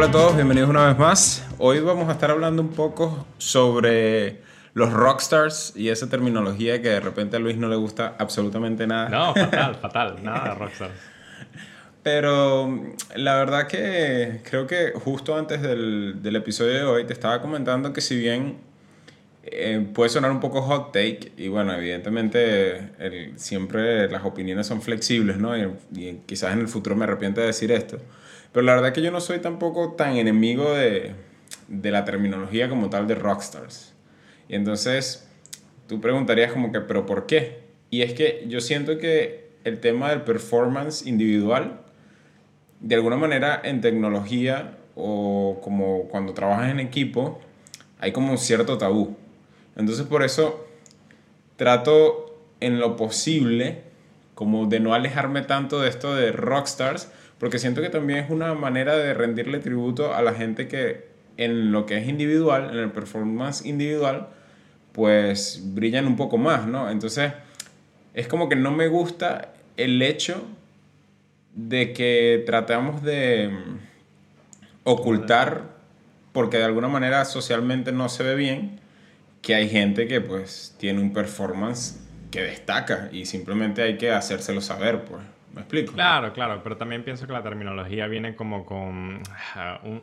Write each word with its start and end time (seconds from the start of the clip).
Hola 0.00 0.08
a 0.08 0.12
todos, 0.12 0.34
bienvenidos 0.34 0.70
una 0.70 0.86
vez 0.86 0.96
más. 0.96 1.46
Hoy 1.58 1.80
vamos 1.80 2.08
a 2.08 2.12
estar 2.12 2.30
hablando 2.30 2.62
un 2.62 2.70
poco 2.70 3.26
sobre 3.36 4.40
los 4.72 4.90
rockstars 4.90 5.74
y 5.76 5.90
esa 5.90 6.08
terminología 6.08 6.80
que 6.80 6.88
de 6.88 7.00
repente 7.00 7.36
a 7.36 7.38
Luis 7.38 7.58
no 7.58 7.68
le 7.68 7.76
gusta 7.76 8.16
absolutamente 8.18 8.86
nada. 8.86 9.10
No, 9.10 9.34
fatal, 9.34 9.74
fatal, 9.74 10.16
nada 10.22 10.48
de 10.48 10.54
rockstars. 10.54 10.94
Pero 12.02 12.94
la 13.14 13.34
verdad 13.34 13.66
que 13.66 14.40
creo 14.48 14.66
que 14.66 14.92
justo 14.94 15.36
antes 15.36 15.60
del, 15.60 16.22
del 16.22 16.36
episodio 16.36 16.72
de 16.72 16.84
hoy 16.84 17.04
te 17.04 17.12
estaba 17.12 17.42
comentando 17.42 17.92
que 17.92 18.00
si 18.00 18.16
bien 18.16 18.56
eh, 19.42 19.86
puede 19.92 20.08
sonar 20.08 20.30
un 20.30 20.40
poco 20.40 20.62
hot 20.62 20.92
take 20.92 21.32
y 21.36 21.48
bueno, 21.48 21.74
evidentemente 21.74 22.88
el, 22.98 23.38
siempre 23.38 24.10
las 24.10 24.24
opiniones 24.24 24.66
son 24.66 24.80
flexibles, 24.80 25.36
¿no? 25.36 25.54
Y, 25.58 25.70
y, 25.94 26.20
quizás 26.24 26.54
en 26.54 26.60
el 26.60 26.68
futuro 26.68 26.96
me 26.96 27.04
arrepiente 27.04 27.42
de 27.42 27.48
decir 27.48 27.70
esto. 27.70 27.98
Pero 28.52 28.66
la 28.66 28.74
verdad 28.74 28.92
que 28.92 29.02
yo 29.02 29.10
no 29.10 29.20
soy 29.20 29.38
tampoco 29.38 29.92
tan 29.92 30.16
enemigo 30.16 30.72
de, 30.72 31.14
de 31.68 31.90
la 31.90 32.04
terminología 32.04 32.68
como 32.68 32.90
tal 32.90 33.06
de 33.06 33.14
rockstars. 33.14 33.94
Y 34.48 34.56
entonces 34.56 35.28
tú 35.86 36.00
preguntarías 36.00 36.52
como 36.52 36.72
que, 36.72 36.80
¿pero 36.80 37.06
por 37.06 37.26
qué? 37.26 37.60
Y 37.90 38.02
es 38.02 38.12
que 38.14 38.44
yo 38.48 38.60
siento 38.60 38.98
que 38.98 39.50
el 39.64 39.80
tema 39.80 40.10
del 40.10 40.22
performance 40.22 41.06
individual 41.06 41.80
de 42.80 42.94
alguna 42.94 43.16
manera 43.16 43.60
en 43.62 43.80
tecnología 43.80 44.78
o 44.96 45.60
como 45.62 46.08
cuando 46.08 46.34
trabajas 46.34 46.70
en 46.70 46.80
equipo, 46.80 47.40
hay 47.98 48.12
como 48.12 48.32
un 48.32 48.38
cierto 48.38 48.78
tabú. 48.78 49.16
Entonces 49.76 50.06
por 50.06 50.22
eso 50.22 50.66
trato 51.56 52.40
en 52.60 52.80
lo 52.80 52.96
posible 52.96 53.89
como 54.40 54.64
de 54.64 54.80
no 54.80 54.94
alejarme 54.94 55.42
tanto 55.42 55.82
de 55.82 55.90
esto 55.90 56.14
de 56.14 56.32
rockstars, 56.32 57.12
porque 57.38 57.58
siento 57.58 57.82
que 57.82 57.90
también 57.90 58.20
es 58.20 58.30
una 58.30 58.54
manera 58.54 58.96
de 58.96 59.12
rendirle 59.12 59.58
tributo 59.58 60.14
a 60.14 60.22
la 60.22 60.32
gente 60.32 60.66
que 60.66 61.08
en 61.36 61.72
lo 61.72 61.84
que 61.84 61.98
es 61.98 62.08
individual, 62.08 62.70
en 62.72 62.78
el 62.78 62.90
performance 62.90 63.66
individual, 63.66 64.28
pues 64.92 65.60
brillan 65.74 66.06
un 66.06 66.16
poco 66.16 66.38
más, 66.38 66.66
¿no? 66.66 66.90
Entonces 66.90 67.34
es 68.14 68.28
como 68.28 68.48
que 68.48 68.56
no 68.56 68.70
me 68.70 68.88
gusta 68.88 69.52
el 69.76 70.00
hecho 70.00 70.42
de 71.54 71.92
que 71.92 72.42
tratamos 72.46 73.02
de 73.02 73.50
mm, 73.50 73.78
ocultar, 74.84 75.64
porque 76.32 76.56
de 76.56 76.64
alguna 76.64 76.88
manera 76.88 77.26
socialmente 77.26 77.92
no 77.92 78.08
se 78.08 78.22
ve 78.22 78.36
bien, 78.36 78.80
que 79.42 79.54
hay 79.54 79.68
gente 79.68 80.08
que 80.08 80.22
pues 80.22 80.74
tiene 80.78 80.98
un 81.02 81.12
performance 81.12 82.00
que 82.30 82.42
destaca 82.42 83.08
y 83.12 83.26
simplemente 83.26 83.82
hay 83.82 83.98
que 83.98 84.12
hacérselo 84.12 84.60
saber, 84.60 85.04
pues. 85.04 85.22
¿Me 85.52 85.62
explico? 85.62 85.94
Claro, 85.94 86.32
claro, 86.32 86.60
pero 86.62 86.76
también 86.76 87.02
pienso 87.02 87.26
que 87.26 87.32
la 87.32 87.42
terminología 87.42 88.06
viene 88.06 88.36
como 88.36 88.64
con 88.64 89.16
uh, 89.16 89.88
un, 89.88 90.02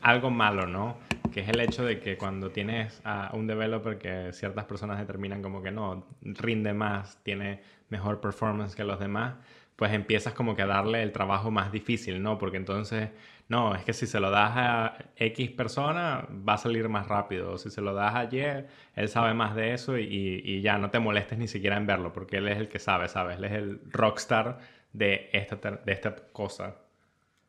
algo 0.00 0.30
malo, 0.30 0.66
¿no? 0.66 0.96
Que 1.32 1.40
es 1.40 1.48
el 1.50 1.60
hecho 1.60 1.84
de 1.84 2.00
que 2.00 2.16
cuando 2.16 2.50
tienes 2.50 3.02
a 3.04 3.30
un 3.34 3.46
developer 3.46 3.98
que 3.98 4.32
ciertas 4.32 4.64
personas 4.64 4.98
determinan 4.98 5.42
como 5.42 5.62
que 5.62 5.70
no, 5.70 6.06
rinde 6.22 6.72
más, 6.72 7.18
tiene 7.22 7.60
mejor 7.90 8.22
performance 8.22 8.74
que 8.74 8.84
los 8.84 8.98
demás, 8.98 9.34
pues 9.76 9.92
empiezas 9.92 10.32
como 10.32 10.56
que 10.56 10.62
a 10.62 10.66
darle 10.66 11.02
el 11.02 11.12
trabajo 11.12 11.50
más 11.50 11.70
difícil, 11.70 12.22
¿no? 12.22 12.38
Porque 12.38 12.56
entonces, 12.56 13.10
no, 13.48 13.76
es 13.76 13.84
que 13.84 13.92
si 13.92 14.06
se 14.06 14.18
lo 14.18 14.30
das 14.30 14.52
a 14.56 14.98
X 15.16 15.50
persona, 15.50 16.26
va 16.30 16.54
a 16.54 16.58
salir 16.58 16.88
más 16.88 17.06
rápido. 17.06 17.52
O 17.52 17.58
si 17.58 17.70
se 17.70 17.80
lo 17.80 17.94
das 17.94 18.14
a 18.14 18.24
Y, 18.24 18.66
él 18.96 19.08
sabe 19.08 19.34
más 19.34 19.54
de 19.54 19.72
eso 19.72 19.98
y, 19.98 20.42
y, 20.44 20.60
ya 20.62 20.78
no 20.78 20.90
te 20.90 20.98
molestes 20.98 21.38
ni 21.38 21.46
siquiera 21.46 21.76
en 21.76 21.86
verlo, 21.86 22.12
porque 22.12 22.38
él 22.38 22.48
es 22.48 22.58
el 22.58 22.68
que 22.68 22.80
sabe, 22.80 23.08
¿sabes? 23.08 23.38
Él 23.38 23.44
es 23.44 23.52
el 23.52 23.80
rockstar 23.92 24.58
de 24.92 25.30
esta, 25.32 25.56
de 25.56 25.92
esta 25.92 26.16
cosa. 26.32 26.76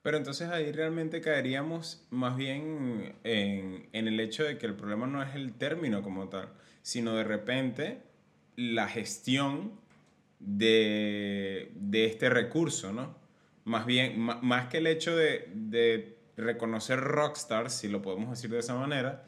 Pero 0.04 0.18
entonces 0.18 0.50
ahí 0.50 0.72
realmente 0.72 1.20
caeríamos 1.20 2.06
más 2.12 2.38
bien 2.38 3.16
en, 3.24 3.90
en 3.92 4.08
el 4.08 4.20
hecho 4.20 4.44
de 4.44 4.58
que 4.58 4.68
el 4.68 4.76
problema 4.76 5.08
no 5.08 5.24
es 5.24 5.34
el 5.34 5.54
término 5.54 6.04
como 6.04 6.30
tal, 6.30 6.50
sino 6.84 7.16
de 7.16 7.24
repente 7.24 8.04
la 8.56 8.88
gestión 8.88 9.74
de, 10.40 11.72
de 11.76 12.06
este 12.06 12.30
recurso, 12.30 12.94
¿no? 12.94 13.17
Más 13.68 13.86
bien, 13.86 14.18
más 14.18 14.68
que 14.68 14.78
el 14.78 14.88
hecho 14.88 15.16
de, 15.16 15.50
de 15.54 16.18
reconocer 16.38 17.00
rockstars, 17.00 17.74
si 17.74 17.90
lo 17.90 18.02
podemos 18.02 18.30
decir 18.30 18.50
de 18.50 18.60
esa 18.60 18.76
manera, 18.76 19.26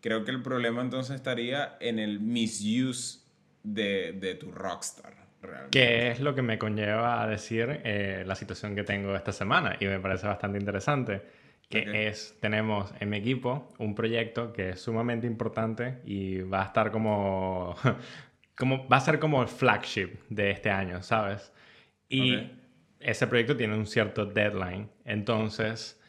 creo 0.00 0.24
que 0.24 0.32
el 0.32 0.42
problema 0.42 0.82
entonces 0.82 1.14
estaría 1.16 1.76
en 1.80 1.98
el 1.98 2.18
misuse 2.18 3.20
de, 3.62 4.12
de 4.12 4.34
tu 4.34 4.50
rockstar. 4.50 5.14
Realmente. 5.40 5.78
Que 5.78 6.10
es 6.10 6.20
lo 6.20 6.34
que 6.34 6.42
me 6.42 6.58
conlleva 6.58 7.22
a 7.22 7.28
decir 7.28 7.80
eh, 7.84 8.24
la 8.26 8.34
situación 8.34 8.74
que 8.74 8.82
tengo 8.82 9.14
esta 9.14 9.32
semana 9.32 9.76
y 9.78 9.84
me 9.84 10.00
parece 10.00 10.26
bastante 10.26 10.58
interesante. 10.58 11.22
Que 11.68 11.80
okay. 11.82 12.06
es, 12.06 12.36
tenemos 12.40 12.92
en 12.98 13.10
mi 13.10 13.18
equipo 13.18 13.68
un 13.78 13.94
proyecto 13.94 14.52
que 14.52 14.70
es 14.70 14.80
sumamente 14.80 15.26
importante 15.26 15.98
y 16.04 16.40
va 16.40 16.62
a 16.62 16.66
estar 16.66 16.90
como 16.90 17.76
como, 18.56 18.88
va 18.88 18.96
a 18.96 19.00
ser 19.00 19.18
como 19.18 19.42
el 19.42 19.48
flagship 19.48 20.10
de 20.28 20.50
este 20.50 20.70
año, 20.70 21.02
¿sabes? 21.02 21.52
Y 22.08 22.34
okay. 22.34 22.65
Ese 23.00 23.26
proyecto 23.26 23.56
tiene 23.56 23.74
un 23.74 23.86
cierto 23.86 24.26
deadline. 24.26 24.88
Entonces, 25.04 26.00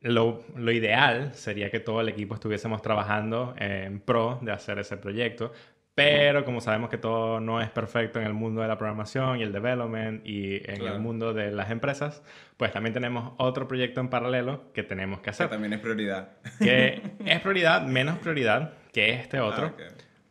lo, 0.00 0.44
lo, 0.56 0.72
ideal 0.72 1.34
sería 1.34 1.70
que 1.70 1.80
todo 1.80 2.00
el 2.00 2.08
equipo 2.08 2.34
estuviésemos 2.34 2.82
trabajando 2.82 3.54
en 3.58 4.00
pro 4.00 4.38
de 4.42 4.52
hacer 4.52 4.78
ese 4.78 4.96
proyecto. 4.96 5.52
Pero 5.94 6.44
como 6.44 6.60
sabemos 6.60 6.88
que 6.88 6.96
todo 6.96 7.40
no 7.40 7.60
es 7.60 7.68
perfecto 7.68 8.20
en 8.20 8.26
el 8.26 8.32
mundo 8.32 8.62
de 8.62 8.68
la 8.68 8.78
programación 8.78 9.38
y 9.38 9.42
el 9.42 9.52
development 9.52 10.26
y 10.26 10.56
en 10.56 10.78
claro. 10.78 10.94
el 10.94 11.00
mundo 11.00 11.34
de 11.34 11.50
las 11.50 11.70
empresas, 11.70 12.22
pues 12.56 12.72
también 12.72 12.94
tenemos 12.94 13.34
otro 13.38 13.68
proyecto 13.68 14.00
en 14.00 14.08
paralelo 14.08 14.72
que 14.72 14.82
tenemos 14.82 15.20
que 15.20 15.30
hacer. 15.30 15.48
Que 15.48 15.52
también 15.52 15.74
es 15.74 15.80
prioridad. 15.80 16.30
Que 16.58 17.02
es 17.26 17.40
prioridad, 17.40 17.82
menos 17.82 18.18
prioridad 18.18 18.74
que 18.92 19.10
este 19.10 19.40
otro. 19.40 19.66
Ah, 19.66 19.72
okay 19.74 19.86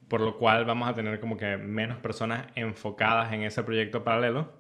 por 0.09 0.21
lo 0.21 0.37
cual 0.37 0.65
vamos 0.65 0.89
a 0.89 0.93
tener 0.93 1.19
como 1.19 1.37
que 1.37 1.55
menos 1.55 1.99
personas 1.99 2.47
enfocadas 2.55 3.31
en 3.31 3.43
ese 3.43 3.63
proyecto 3.63 4.03
paralelo. 4.03 4.51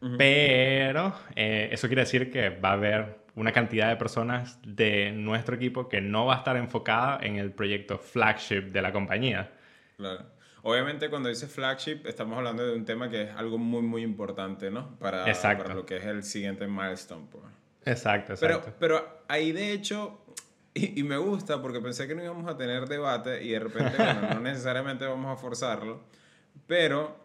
Uh 0.00 0.06
-huh. 0.06 0.16
Pero 0.16 1.14
eh, 1.36 1.68
eso 1.72 1.86
quiere 1.88 2.02
decir 2.02 2.30
que 2.30 2.48
va 2.50 2.70
a 2.70 2.72
haber 2.72 3.20
una 3.34 3.52
cantidad 3.52 3.88
de 3.88 3.96
personas 3.96 4.58
de 4.64 5.12
nuestro 5.12 5.56
equipo 5.56 5.88
que 5.88 6.00
no 6.00 6.26
va 6.26 6.34
a 6.34 6.38
estar 6.38 6.56
enfocada 6.56 7.18
en 7.22 7.36
el 7.36 7.52
proyecto 7.52 7.98
flagship 7.98 8.70
de 8.72 8.82
la 8.82 8.92
compañía. 8.92 9.50
Claro. 9.96 10.24
Obviamente 10.62 11.08
cuando 11.08 11.28
dice 11.28 11.46
flagship 11.46 12.06
estamos 12.06 12.36
hablando 12.36 12.66
de 12.66 12.74
un 12.74 12.84
tema 12.84 13.08
que 13.08 13.22
es 13.22 13.30
algo 13.30 13.56
muy 13.56 13.82
muy 13.82 14.02
importante, 14.02 14.70
¿no? 14.70 14.98
Para, 14.98 15.24
para 15.24 15.74
lo 15.74 15.86
que 15.86 15.96
es 15.96 16.04
el 16.04 16.22
siguiente 16.22 16.66
milestone. 16.66 17.26
Pues. 17.30 17.44
Exacto, 17.86 18.34
Pero, 18.38 18.56
exacto. 18.56 18.76
pero 18.78 19.22
ahí 19.28 19.52
de 19.52 19.72
hecho 19.72 20.20
y, 20.74 21.00
y, 21.00 21.02
me 21.02 21.16
gusta 21.16 21.60
porque 21.62 21.80
pensé 21.80 22.06
que 22.06 22.14
no 22.14 22.22
íbamos 22.22 22.48
a 22.48 22.56
tener 22.56 22.86
debate 22.86 23.42
y 23.42 23.50
de 23.50 23.58
repente, 23.58 23.96
bueno, 23.96 24.34
no 24.34 24.40
necesariamente 24.40 25.04
vamos 25.04 25.36
a 25.36 25.40
forzarlo, 25.40 26.00
pero 26.68 27.16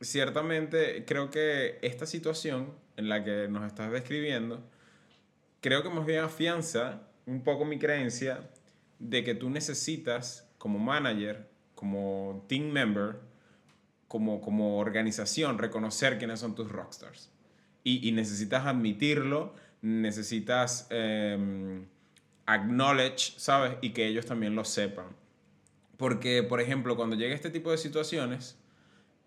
ciertamente 0.00 1.04
creo 1.06 1.30
que 1.30 1.78
esta 1.82 2.06
situación 2.06 2.72
en 2.96 3.08
la 3.08 3.24
que 3.24 3.48
nos 3.48 3.66
estás 3.66 3.90
describiendo, 3.92 4.62
creo 5.60 5.82
que 5.82 5.90
más 5.90 6.06
bien 6.06 6.20
afianza 6.20 7.02
un 7.26 7.42
poco 7.42 7.64
mi 7.64 7.78
creencia 7.78 8.50
de 8.98 9.24
que 9.24 9.34
tú 9.34 9.50
necesitas 9.50 10.48
como 10.58 10.78
manager, 10.78 11.48
como 11.74 12.44
team 12.48 12.70
member, 12.70 13.16
como, 14.08 14.40
como 14.40 14.78
organización, 14.78 15.58
reconocer 15.58 16.18
quiénes 16.18 16.40
son 16.40 16.54
tus 16.54 16.70
rockstars. 16.70 17.30
Y, 17.82 18.12
necesitas 18.12 18.66
admitirlo, 18.66 19.54
necesitas... 19.80 20.86
Eh, 20.90 21.86
acknowledge, 22.50 23.34
¿sabes? 23.36 23.76
Y 23.80 23.90
que 23.90 24.06
ellos 24.06 24.26
también 24.26 24.54
lo 24.54 24.64
sepan. 24.64 25.06
Porque, 25.96 26.42
por 26.42 26.60
ejemplo, 26.60 26.96
cuando 26.96 27.16
llegue 27.16 27.34
este 27.34 27.50
tipo 27.50 27.70
de 27.70 27.78
situaciones, 27.78 28.58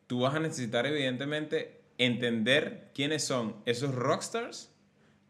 tú 0.08 0.22
vas 0.22 0.36
a 0.36 0.40
necesitar 0.40 0.86
evidentemente 0.86 1.82
entender 1.98 2.92
quiénes 2.94 3.24
son 3.24 3.56
esos 3.66 3.94
rockstars 3.94 4.72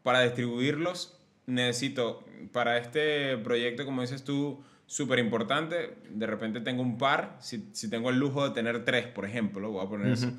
para 0.02 0.22
distribuirlos. 0.22 1.18
Necesito, 1.46 2.24
para 2.52 2.78
este 2.78 3.36
proyecto, 3.38 3.84
como 3.84 4.00
dices 4.02 4.24
tú, 4.24 4.62
súper 4.86 5.18
importante, 5.18 5.96
de 6.08 6.26
repente 6.26 6.60
tengo 6.60 6.82
un 6.82 6.98
par, 6.98 7.36
si, 7.40 7.68
si, 7.72 7.90
tengo 7.90 8.10
el 8.10 8.18
lujo 8.18 8.48
de 8.48 8.54
tener 8.54 8.84
tres, 8.84 9.06
por 9.06 9.24
ejemplo, 9.24 9.70
voy 9.70 9.84
a 9.84 9.88
poner 9.88 10.06
uh 10.06 10.10
-huh. 10.10 10.14
eso, 10.14 10.32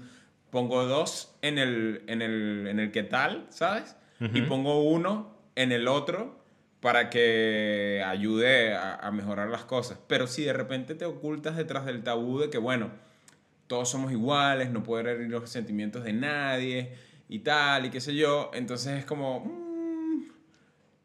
pongo 0.50 0.86
dos 0.86 1.36
en 1.42 1.58
el, 1.58 2.04
en 2.08 2.22
el, 2.22 2.68
en 2.68 2.80
el 2.80 2.92
que 2.92 3.04
tal, 3.04 3.46
¿sabes? 3.50 3.96
Uh 4.20 4.26
-huh. 4.26 4.38
Y 4.38 4.42
pongo 4.44 4.84
uno 4.84 5.36
en 5.56 5.72
el 5.72 5.88
otro 5.88 6.44
para 6.80 7.10
que 7.10 8.04
ayude 8.06 8.76
a, 8.76 8.96
a, 8.96 9.12
mejorar 9.12 9.50
las 9.50 9.66
cosas. 9.66 10.00
Pero 10.08 10.28
si 10.28 10.44
de 10.44 10.54
repente 10.54 10.94
te 10.94 11.06
ocultas 11.06 11.56
detrás 11.56 11.86
del 11.86 12.04
tabú 12.04 12.40
de 12.40 12.50
que, 12.50 12.60
bueno, 12.60 12.92
todos 13.68 13.90
somos 13.90 14.12
iguales, 14.12 14.70
no 14.72 14.84
puede 14.84 15.12
herir 15.12 15.30
los 15.30 15.50
sentimientos 15.50 16.04
de 16.04 16.14
nadie 16.14 16.94
y 17.30 17.40
tal, 17.40 17.86
y 17.86 17.90
qué 17.90 18.00
sé 18.00 18.16
yo, 18.16 18.52
entonces 18.54 19.00
es 19.00 19.06
como, 19.06 19.40
mmm, 19.40 20.30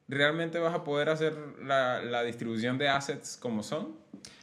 ¿realmente 0.08 0.58
vas 0.58 0.74
a 0.74 0.84
poder 0.84 1.08
hacer 1.08 1.34
la, 1.62 2.02
la 2.02 2.22
distribución 2.22 2.78
de 2.78 2.88
assets 2.88 3.36
como 3.36 3.62
son? 3.62 3.98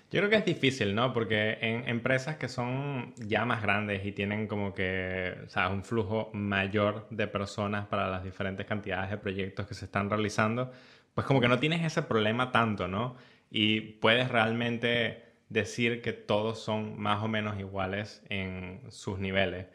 Yo 0.10 0.22
creo 0.22 0.30
que 0.30 0.38
es 0.38 0.46
difícil, 0.46 0.96
¿no? 0.96 1.12
Porque 1.12 1.58
en 1.60 1.88
empresas 1.90 2.38
que 2.38 2.48
son 2.48 3.14
ya 3.18 3.44
más 3.44 3.62
grandes 3.62 4.06
y 4.06 4.14
tienen 4.14 4.48
como 4.48 4.74
que, 4.74 5.36
o 5.46 5.50
sea, 5.50 5.68
un 5.68 5.84
flujo 5.84 6.30
mayor 6.34 7.08
de 7.10 7.28
personas 7.28 7.88
para 7.88 8.10
las 8.10 8.24
diferentes 8.24 8.66
cantidades 8.66 9.10
de 9.12 9.18
proyectos 9.18 9.68
que 9.68 9.74
se 9.74 9.84
están 9.84 10.10
realizando, 10.10 10.72
pues 11.14 11.28
como 11.28 11.42
que 11.42 11.50
no 11.50 11.60
tienes 11.60 11.84
ese 11.84 12.04
problema 12.04 12.52
tanto, 12.52 12.88
¿no? 12.88 13.18
Y 13.52 13.82
puedes 13.82 14.30
realmente 14.30 15.27
decir 15.50 16.02
que 16.02 16.14
todos 16.14 16.60
son 16.60 17.00
más 17.00 17.24
o 17.24 17.28
menos 17.28 17.60
iguales 17.60 18.22
en 18.30 18.82
sus 18.90 19.20
niveles. 19.20 19.68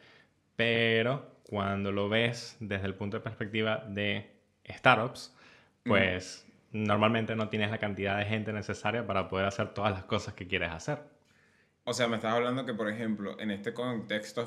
Pero 0.56 1.32
cuando 1.48 1.92
lo 1.92 2.08
ves 2.08 2.56
desde 2.60 2.86
el 2.86 2.94
punto 2.94 3.16
de 3.18 3.22
perspectiva 3.22 3.84
de 3.88 4.30
startups, 4.68 5.34
pues 5.84 6.46
normalmente 6.70 7.34
no 7.36 7.48
tienes 7.48 7.70
la 7.70 7.78
cantidad 7.78 8.18
de 8.18 8.24
gente 8.24 8.52
necesaria 8.52 9.06
para 9.06 9.28
poder 9.28 9.46
hacer 9.46 9.74
todas 9.74 9.92
las 9.92 10.04
cosas 10.04 10.34
que 10.34 10.46
quieres 10.46 10.70
hacer. 10.70 11.00
O 11.84 11.92
sea, 11.92 12.06
me 12.06 12.16
estás 12.16 12.34
hablando 12.34 12.64
que, 12.64 12.74
por 12.74 12.88
ejemplo, 12.88 13.38
en 13.40 13.50
este 13.50 13.74
contexto 13.74 14.46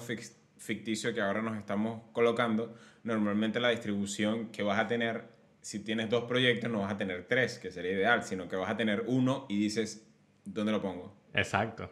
ficticio 0.57 1.13
que 1.13 1.21
ahora 1.21 1.41
nos 1.41 1.57
estamos 1.57 2.03
colocando, 2.13 2.75
normalmente 3.03 3.59
la 3.59 3.69
distribución 3.69 4.51
que 4.51 4.63
vas 4.63 4.79
a 4.79 4.87
tener, 4.87 5.25
si 5.59 5.83
tienes 5.83 6.09
dos 6.09 6.23
proyectos, 6.23 6.71
no 6.71 6.79
vas 6.79 6.93
a 6.93 6.97
tener 6.97 7.27
tres, 7.27 7.59
que 7.59 7.71
sería 7.71 7.91
ideal, 7.91 8.23
sino 8.23 8.47
que 8.47 8.55
vas 8.55 8.69
a 8.69 8.77
tener 8.77 9.03
uno 9.07 9.45
y 9.49 9.59
dices, 9.59 10.07
¿dónde 10.45 10.71
lo 10.71 10.81
pongo? 10.81 11.13
Exacto. 11.33 11.91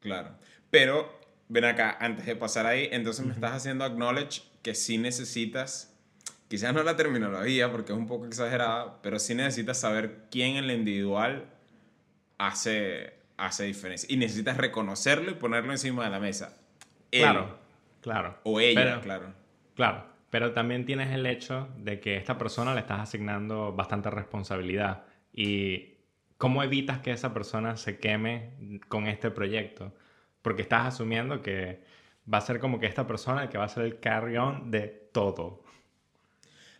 Claro. 0.00 0.36
Pero, 0.70 1.20
ven 1.48 1.64
acá, 1.64 1.96
antes 2.00 2.26
de 2.26 2.34
pasar 2.34 2.66
ahí, 2.66 2.88
entonces 2.90 3.24
me 3.24 3.32
estás 3.32 3.52
haciendo 3.52 3.84
acknowledge 3.84 4.42
que 4.62 4.74
sí 4.74 4.98
necesitas 4.98 5.92
quizás 6.52 6.74
no 6.74 6.82
la 6.82 6.96
terminología 6.96 7.72
porque 7.72 7.92
es 7.92 7.98
un 7.98 8.06
poco 8.06 8.26
exagerada, 8.26 9.00
pero 9.00 9.18
sí 9.18 9.34
necesitas 9.34 9.80
saber 9.80 10.26
quién 10.30 10.56
en 10.56 10.66
la 10.66 10.74
individual 10.74 11.46
hace, 12.36 13.14
hace 13.38 13.64
diferencia. 13.64 14.06
Y 14.12 14.18
necesitas 14.18 14.58
reconocerlo 14.58 15.30
y 15.30 15.34
ponerlo 15.34 15.72
encima 15.72 16.04
de 16.04 16.10
la 16.10 16.20
mesa. 16.20 16.58
claro, 17.10 17.58
claro. 18.02 18.38
O 18.42 18.60
ella, 18.60 19.00
claro. 19.00 19.32
Claro, 19.74 20.04
pero 20.28 20.52
también 20.52 20.84
tienes 20.84 21.10
el 21.12 21.24
hecho 21.24 21.68
de 21.78 22.00
que 22.00 22.16
a 22.16 22.18
esta 22.18 22.36
persona 22.36 22.74
le 22.74 22.80
estás 22.80 23.00
asignando 23.00 23.72
bastante 23.72 24.10
responsabilidad. 24.10 25.04
Y 25.32 25.94
cómo 26.42 26.64
evitas 26.64 26.98
que 26.98 27.12
esa 27.12 27.32
persona 27.32 27.76
se 27.76 28.00
queme 28.00 28.80
con 28.88 29.06
este 29.06 29.30
proyecto. 29.30 29.94
Porque 30.42 30.62
estás 30.62 30.88
asumiendo 30.88 31.40
que 31.40 31.84
va 32.30 32.38
a 32.38 32.40
ser 32.40 32.58
como 32.58 32.80
que 32.80 32.86
esta 32.86 33.06
persona 33.06 33.48
que 33.48 33.58
va 33.58 33.64
a 33.66 33.68
ser 33.68 33.84
el 33.84 34.00
carry-on 34.00 34.72
de 34.72 34.88
todo. 35.12 35.62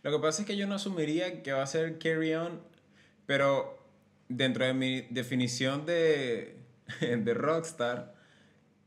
Lo 0.02 0.10
que 0.10 0.18
pasa 0.18 0.42
es 0.42 0.48
que 0.48 0.56
yo 0.56 0.66
no 0.66 0.74
asumiría 0.74 1.44
que 1.44 1.52
va 1.52 1.62
a 1.62 1.66
ser 1.68 2.00
carry 2.00 2.34
on, 2.34 2.60
pero 3.24 3.78
dentro 4.28 4.64
de 4.64 4.74
mi 4.74 5.02
definición 5.02 5.86
de, 5.86 6.56
de 7.00 7.32
rockstar, 7.32 8.16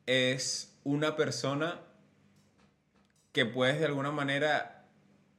es 0.06 0.78
una 0.83 1.16
persona 1.16 1.80
que 3.31 3.45
puedes 3.45 3.80
de 3.80 3.86
alguna 3.86 4.12
manera 4.12 4.83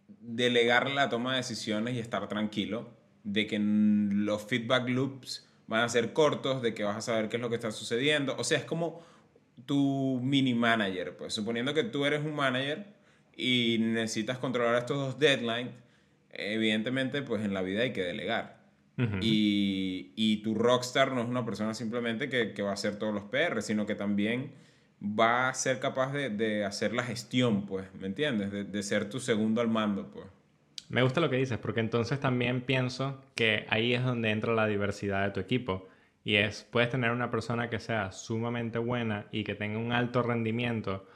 delegar 0.08 0.88
la 0.88 1.10
toma 1.10 1.32
de 1.32 1.36
decisiones 1.36 1.92
y 1.92 1.98
estar 1.98 2.26
tranquilo 2.26 2.96
de 3.26 3.46
que 3.48 3.58
los 3.58 4.42
feedback 4.46 4.88
loops 4.88 5.46
van 5.66 5.82
a 5.82 5.88
ser 5.88 6.12
cortos, 6.12 6.62
de 6.62 6.74
que 6.74 6.84
vas 6.84 6.96
a 6.96 7.00
saber 7.00 7.28
qué 7.28 7.36
es 7.36 7.42
lo 7.42 7.48
que 7.48 7.56
está 7.56 7.72
sucediendo. 7.72 8.36
O 8.38 8.44
sea, 8.44 8.58
es 8.58 8.64
como 8.64 9.02
tu 9.66 10.20
mini 10.22 10.54
manager, 10.54 11.16
pues 11.16 11.34
suponiendo 11.34 11.74
que 11.74 11.82
tú 11.82 12.06
eres 12.06 12.24
un 12.24 12.34
manager 12.34 12.86
y 13.36 13.78
necesitas 13.80 14.38
controlar 14.38 14.76
estos 14.76 14.96
dos 14.96 15.18
deadlines, 15.18 15.72
evidentemente 16.30 17.22
pues 17.22 17.44
en 17.44 17.52
la 17.52 17.62
vida 17.62 17.82
hay 17.82 17.92
que 17.92 18.02
delegar. 18.02 18.56
y, 19.20 20.12
y, 20.16 20.38
tu 20.38 20.54
rockstar 20.54 21.12
no 21.12 21.20
es 21.20 21.28
una 21.28 21.44
persona 21.44 21.74
simplemente 21.74 22.30
que, 22.30 22.54
que, 22.54 22.62
va 22.62 22.70
a 22.70 22.74
hacer 22.74 22.98
todos 22.98 23.12
los 23.12 23.24
PR, 23.24 23.60
sino 23.60 23.84
que 23.84 23.94
también 23.94 24.52
va 25.02 25.50
a 25.50 25.54
ser 25.54 25.80
capaz 25.80 26.14
de, 26.14 26.30
de 26.30 26.64
hacer 26.64 26.94
la 26.94 27.02
gestión, 27.02 27.66
pues, 27.66 27.86
¿me 28.00 28.06
entiendes? 28.06 28.50
De, 28.50 28.64
de, 28.64 28.82
ser 28.82 29.10
tu 29.10 29.20
segundo 29.20 29.60
al 29.60 29.68
mando, 29.68 30.10
pues. 30.10 30.24
Me 30.88 31.02
gusta 31.02 31.20
lo 31.20 31.30
que 31.30 31.36
dices, 31.36 31.58
porque 31.58 31.80
entonces 31.80 32.20
también 32.20 32.60
pienso 32.60 33.24
que 33.34 33.66
ahí 33.68 33.94
es 33.94 34.04
donde 34.04 34.30
entra 34.30 34.54
la 34.54 34.66
diversidad 34.66 35.24
de 35.24 35.32
tu 35.32 35.40
equipo. 35.40 35.88
Y 36.24 36.36
es, 36.36 36.66
puedes 36.70 36.90
tener 36.90 37.10
una 37.10 37.30
persona 37.30 37.70
que 37.70 37.80
sea 37.80 38.12
sumamente 38.12 38.78
buena 38.78 39.26
y 39.32 39.44
que 39.44 39.54
tenga 39.54 39.78
un 39.78 39.92
alto 39.92 40.22
rendimiento 40.22 41.06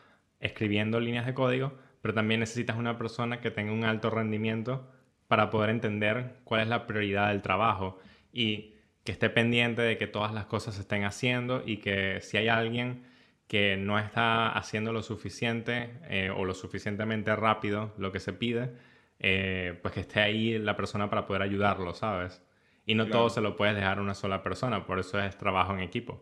escribiendo 0.41 1.01
líneas 1.01 1.27
de 1.27 1.35
código, 1.35 1.75
pero 2.03 2.15
también 2.15 2.41
necesitas 2.41 2.77
una 2.77 2.99
persona 2.99 3.41
que 3.41 3.51
tenga 3.51 3.73
un 3.73 3.85
alto 3.85 4.11
rendimiento 4.11 4.91
para 5.29 5.51
poder 5.51 5.71
entender 5.71 6.37
cuál 6.45 6.63
es 6.63 6.69
la 6.69 6.87
prioridad 6.87 7.29
del 7.29 7.43
trabajo 7.43 7.99
y 8.33 8.75
que 9.05 9.13
esté 9.13 9.31
pendiente 9.31 9.83
de 9.83 9.97
que 9.97 10.07
todas 10.07 10.33
las 10.35 10.47
cosas 10.47 10.75
se 10.75 10.83
estén 10.83 11.05
haciendo 11.05 11.63
y 11.65 11.79
que 11.79 12.21
si 12.21 12.37
hay 12.37 12.49
alguien 12.49 13.05
que 13.47 13.77
no 13.77 13.99
está 13.99 14.51
haciendo 14.51 14.93
lo 14.93 15.03
suficiente 15.03 15.91
eh, 16.09 16.31
o 16.31 16.45
lo 16.45 16.55
suficientemente 16.55 17.35
rápido 17.37 17.95
lo 17.99 18.13
que 18.13 18.21
se 18.21 18.33
pide, 18.33 18.73
eh, 19.21 19.79
pues 19.83 19.95
que 19.95 20.01
esté 20.01 20.21
ahí 20.21 20.59
la 20.59 20.77
persona 20.77 21.09
para 21.11 21.27
poder 21.27 21.43
ayudarlo, 21.43 21.95
¿sabes? 21.95 22.43
Y 22.87 22.95
no 22.95 23.07
todo 23.07 23.29
se 23.29 23.41
lo 23.41 23.55
puedes 23.55 23.77
dejar 23.77 23.99
a 23.99 24.03
una 24.03 24.15
sola 24.15 24.43
persona, 24.43 24.87
por 24.87 24.99
eso 24.99 25.21
es 25.21 25.37
trabajo 25.37 25.75
en 25.75 25.81
equipo. 25.81 26.21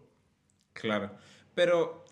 Claro, 0.73 1.13
pero 1.55 2.05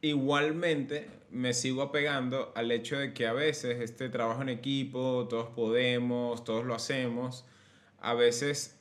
igualmente 0.00 1.08
me 1.30 1.52
sigo 1.52 1.82
apegando 1.82 2.52
al 2.54 2.70
hecho 2.70 2.98
de 2.98 3.12
que 3.12 3.26
a 3.26 3.32
veces 3.32 3.80
este 3.80 4.08
trabajo 4.08 4.42
en 4.42 4.48
equipo, 4.48 5.26
todos 5.28 5.50
podemos, 5.50 6.44
todos 6.44 6.64
lo 6.64 6.74
hacemos, 6.74 7.44
a 8.00 8.14
veces 8.14 8.80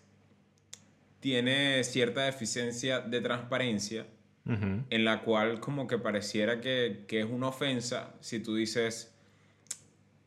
tiene 1.19 1.84
cierta 1.84 2.22
deficiencia 2.22 3.02
de 3.02 3.22
transparencia 3.22 4.06
en 4.45 5.06
la 5.06 5.22
cual 5.22 5.60
como 5.60 5.86
que 5.86 6.00
pareciera 6.00 6.60
que, 6.60 7.06
que, 7.07 7.19
es 7.19 7.25
una 7.25 7.50
ofensa 7.50 8.16
si 8.19 8.40
tú 8.40 8.56
dices, 8.56 9.13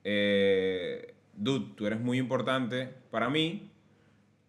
eh, 0.05 1.12
dude, 1.35 1.75
tú 1.77 1.87
eres 1.87 2.01
muy 2.01 2.19
importante 2.19 2.89
para 3.11 3.29
mí, 3.29 3.71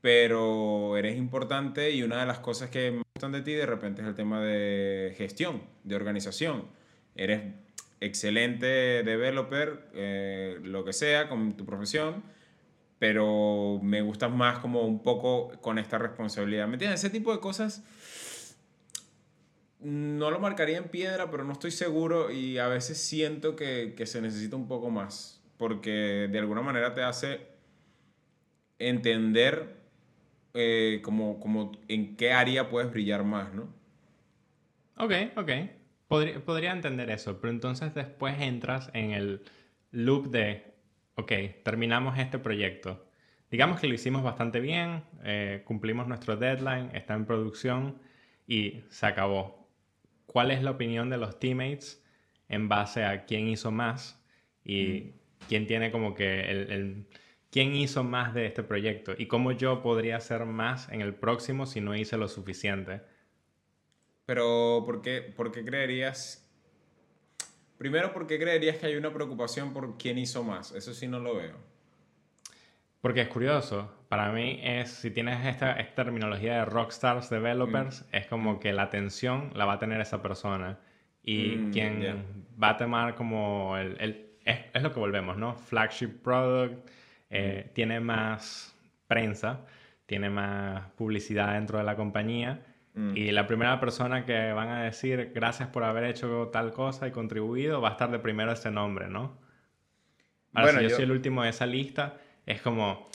pero 0.01 0.97
eres 0.97 1.17
importante 1.17 1.91
y 1.91 2.03
una 2.03 2.19
de 2.19 2.25
las 2.25 2.39
cosas 2.39 2.69
que 2.69 2.91
me 2.91 3.03
gustan 3.15 3.31
de 3.31 3.41
ti 3.41 3.53
de 3.53 3.65
repente 3.65 4.01
es 4.01 4.07
el 4.07 4.15
tema 4.15 4.41
de 4.41 5.13
gestión, 5.17 5.63
de 5.83 5.95
organización. 5.95 6.65
Eres 7.15 7.53
excelente 8.01 8.65
developer, 9.03 9.89
eh, 9.93 10.59
lo 10.61 10.83
que 10.83 10.93
sea, 10.93 11.29
con 11.29 11.55
tu 11.55 11.65
profesión, 11.65 12.23
pero 12.99 13.79
me 13.81 14.01
gustas 14.01 14.31
más 14.31 14.59
como 14.59 14.81
un 14.81 15.03
poco 15.03 15.51
con 15.61 15.79
esta 15.79 15.97
responsabilidad. 15.97 16.67
¿Me 16.67 16.73
entiendes? 16.73 16.99
Ese 16.99 17.09
tipo 17.09 17.31
de 17.31 17.39
cosas 17.39 17.83
no 19.79 20.31
lo 20.31 20.39
marcaría 20.39 20.77
en 20.77 20.89
piedra, 20.89 21.29
pero 21.29 21.43
no 21.43 21.53
estoy 21.53 21.71
seguro 21.71 22.31
y 22.31 22.57
a 22.57 22.67
veces 22.67 22.97
siento 22.97 23.55
que, 23.55 23.93
que 23.95 24.05
se 24.05 24.21
necesita 24.21 24.55
un 24.55 24.67
poco 24.67 24.89
más, 24.89 25.42
porque 25.57 26.27
de 26.31 26.39
alguna 26.39 26.61
manera 26.61 26.93
te 26.93 27.01
hace 27.01 27.47
entender 28.79 29.83
eh, 30.53 31.01
como, 31.03 31.39
como 31.39 31.71
en 31.87 32.15
qué 32.15 32.31
área 32.31 32.69
puedes 32.69 32.91
brillar 32.91 33.23
más, 33.23 33.53
¿no? 33.53 33.67
Ok, 34.97 35.13
ok. 35.35 35.51
Podría, 36.07 36.45
podría 36.45 36.71
entender 36.71 37.09
eso, 37.09 37.39
pero 37.39 37.51
entonces 37.51 37.93
después 37.95 38.39
entras 38.39 38.89
en 38.93 39.11
el 39.11 39.41
loop 39.91 40.29
de, 40.29 40.75
ok, 41.15 41.31
terminamos 41.63 42.19
este 42.19 42.37
proyecto. 42.37 43.07
Digamos 43.49 43.79
que 43.79 43.87
lo 43.87 43.93
hicimos 43.93 44.23
bastante 44.23 44.59
bien, 44.59 45.03
eh, 45.23 45.61
cumplimos 45.65 46.07
nuestro 46.07 46.35
deadline, 46.37 46.89
está 46.93 47.13
en 47.13 47.25
producción 47.25 47.99
y 48.47 48.81
se 48.89 49.05
acabó. 49.05 49.69
¿Cuál 50.25 50.51
es 50.51 50.63
la 50.63 50.71
opinión 50.71 51.09
de 51.09 51.17
los 51.17 51.39
teammates 51.39 52.03
en 52.49 52.67
base 52.67 53.03
a 53.05 53.25
quién 53.25 53.47
hizo 53.47 53.71
más 53.71 54.23
y 54.63 54.85
mm. 54.85 55.22
Quién 55.47 55.67
tiene 55.67 55.91
como 55.91 56.13
que 56.13 56.41
el 56.41 57.05
quién 57.53 57.75
hizo 57.75 58.03
más 58.03 58.33
de 58.33 58.47
este 58.47 58.63
proyecto 58.63 59.13
y 59.15 59.27
cómo 59.27 59.51
yo 59.51 59.83
podría 59.83 60.17
hacer 60.17 60.43
más 60.45 60.89
en 60.89 61.01
el 61.01 61.13
próximo 61.13 61.67
si 61.67 61.81
no 61.81 61.95
hice 61.95 62.17
lo 62.17 62.27
suficiente. 62.27 63.01
Pero, 64.25 64.81
¿por 64.87 65.03
qué, 65.03 65.21
por 65.21 65.51
qué 65.51 65.63
creerías? 65.63 66.51
Primero, 67.77 68.11
¿por 68.11 68.25
qué 68.25 68.39
creerías 68.39 68.77
que 68.77 68.87
hay 68.87 68.95
una 68.95 69.13
preocupación 69.13 69.71
por 69.71 69.99
quién 69.99 70.17
hizo 70.17 70.43
más? 70.43 70.71
Eso 70.71 70.95
sí 70.95 71.07
no 71.07 71.19
lo 71.19 71.35
veo. 71.35 71.57
Porque 73.01 73.21
es 73.21 73.27
curioso. 73.27 74.03
Para 74.09 74.31
mí 74.31 74.59
es, 74.63 74.89
si 74.89 75.11
tienes 75.11 75.45
esta, 75.45 75.77
terminología 75.93 76.55
de 76.55 76.65
rockstars 76.65 77.29
developers, 77.29 78.01
mm. 78.01 78.15
es 78.15 78.25
como 78.25 78.59
que 78.59 78.73
la 78.73 78.83
atención 78.83 79.51
la 79.53 79.65
va 79.65 79.73
a 79.73 79.79
tener 79.79 80.01
esa 80.01 80.23
persona. 80.23 80.79
Y 81.21 81.57
mm, 81.57 81.71
quien 81.71 82.45
va 82.61 82.69
a 82.69 82.77
tomar 82.77 83.13
como 83.13 83.77
el... 83.77 83.95
el 83.99 84.32
es, 84.45 84.59
es, 84.73 84.81
lo 84.81 84.93
que 84.93 84.99
volvemos, 84.99 85.37
¿no? 85.37 85.55
Flagship 85.55 86.21
product, 86.21 86.89
eh, 87.29 87.71
tiene 87.73 87.99
más 87.99 88.75
prensa, 89.07 89.65
tiene 90.05 90.29
más 90.29 90.91
publicidad 90.91 91.53
dentro 91.53 91.77
de 91.77 91.83
la 91.83 91.95
compañía. 91.95 92.63
Mm. 92.93 93.17
Y 93.17 93.31
la 93.31 93.47
primera 93.47 93.79
persona 93.79 94.25
que 94.25 94.51
van 94.53 94.69
a 94.69 94.83
decir 94.83 95.31
gracias 95.33 95.69
por 95.69 95.83
haber 95.83 96.03
hecho 96.03 96.49
tal 96.53 96.73
cosa 96.73 97.07
y 97.07 97.11
contribuido 97.11 97.81
va 97.81 97.89
a 97.89 97.91
estar 97.93 98.11
de 98.11 98.19
primero 98.19 98.51
ese 98.51 98.69
nombre, 98.69 99.09
¿no? 99.09 99.41
Ahora, 100.53 100.73
bueno, 100.73 100.79
si 100.79 100.89
yo, 100.89 100.95
soy 100.95 101.05
el 101.05 101.11
último 101.11 101.41
de 101.43 101.49
esa 101.49 101.65
lista, 101.65 102.17
es 102.45 102.61
como, 102.61 103.09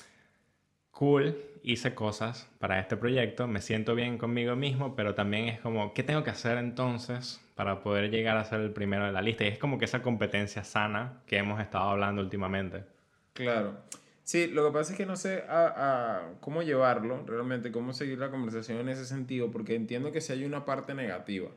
cool, 0.90 1.36
hice 1.62 1.94
cosas 1.94 2.50
para 2.58 2.78
este 2.80 2.96
proyecto, 2.96 3.46
me 3.46 3.60
siento 3.60 3.94
bien 3.94 4.18
conmigo 4.18 4.56
mismo, 4.56 4.94
pero 4.96 5.14
también 5.14 5.46
es 5.48 5.60
como, 5.60 5.94
¿qué 5.94 6.02
tengo 6.02 6.24
que 6.24 6.30
hacer 6.30 6.58
entonces 6.58 7.40
para 7.54 7.82
poder 7.82 8.10
llegar 8.10 8.36
a 8.36 8.44
ser 8.44 8.60
el 8.60 8.72
primero 8.72 9.06
de 9.06 9.12
la 9.12 9.22
lista? 9.22 9.44
Y 9.44 9.48
es 9.48 9.58
como 9.58 9.78
que 9.78 9.84
esa 9.84 10.02
competencia 10.02 10.64
sana 10.64 11.22
que 11.26 11.36
hemos 11.38 11.60
estado 11.60 11.90
hablando 11.90 12.22
últimamente. 12.22 12.84
Claro. 13.32 13.78
Sí, 14.24 14.46
lo 14.46 14.66
que 14.66 14.72
pasa 14.72 14.92
es 14.92 14.98
que 14.98 15.06
no 15.06 15.16
sé 15.16 15.44
cómo 16.40 16.62
llevarlo, 16.62 17.24
realmente, 17.26 17.72
cómo 17.72 17.92
seguir 17.92 18.18
la 18.18 18.30
conversación 18.30 18.78
en 18.78 18.90
ese 18.90 19.06
sentido, 19.06 19.50
porque 19.50 19.74
entiendo 19.74 20.12
que 20.12 20.20
si 20.20 20.32
hay 20.32 20.44
una 20.44 20.64
parte 20.64 20.94
negativa, 20.94 21.48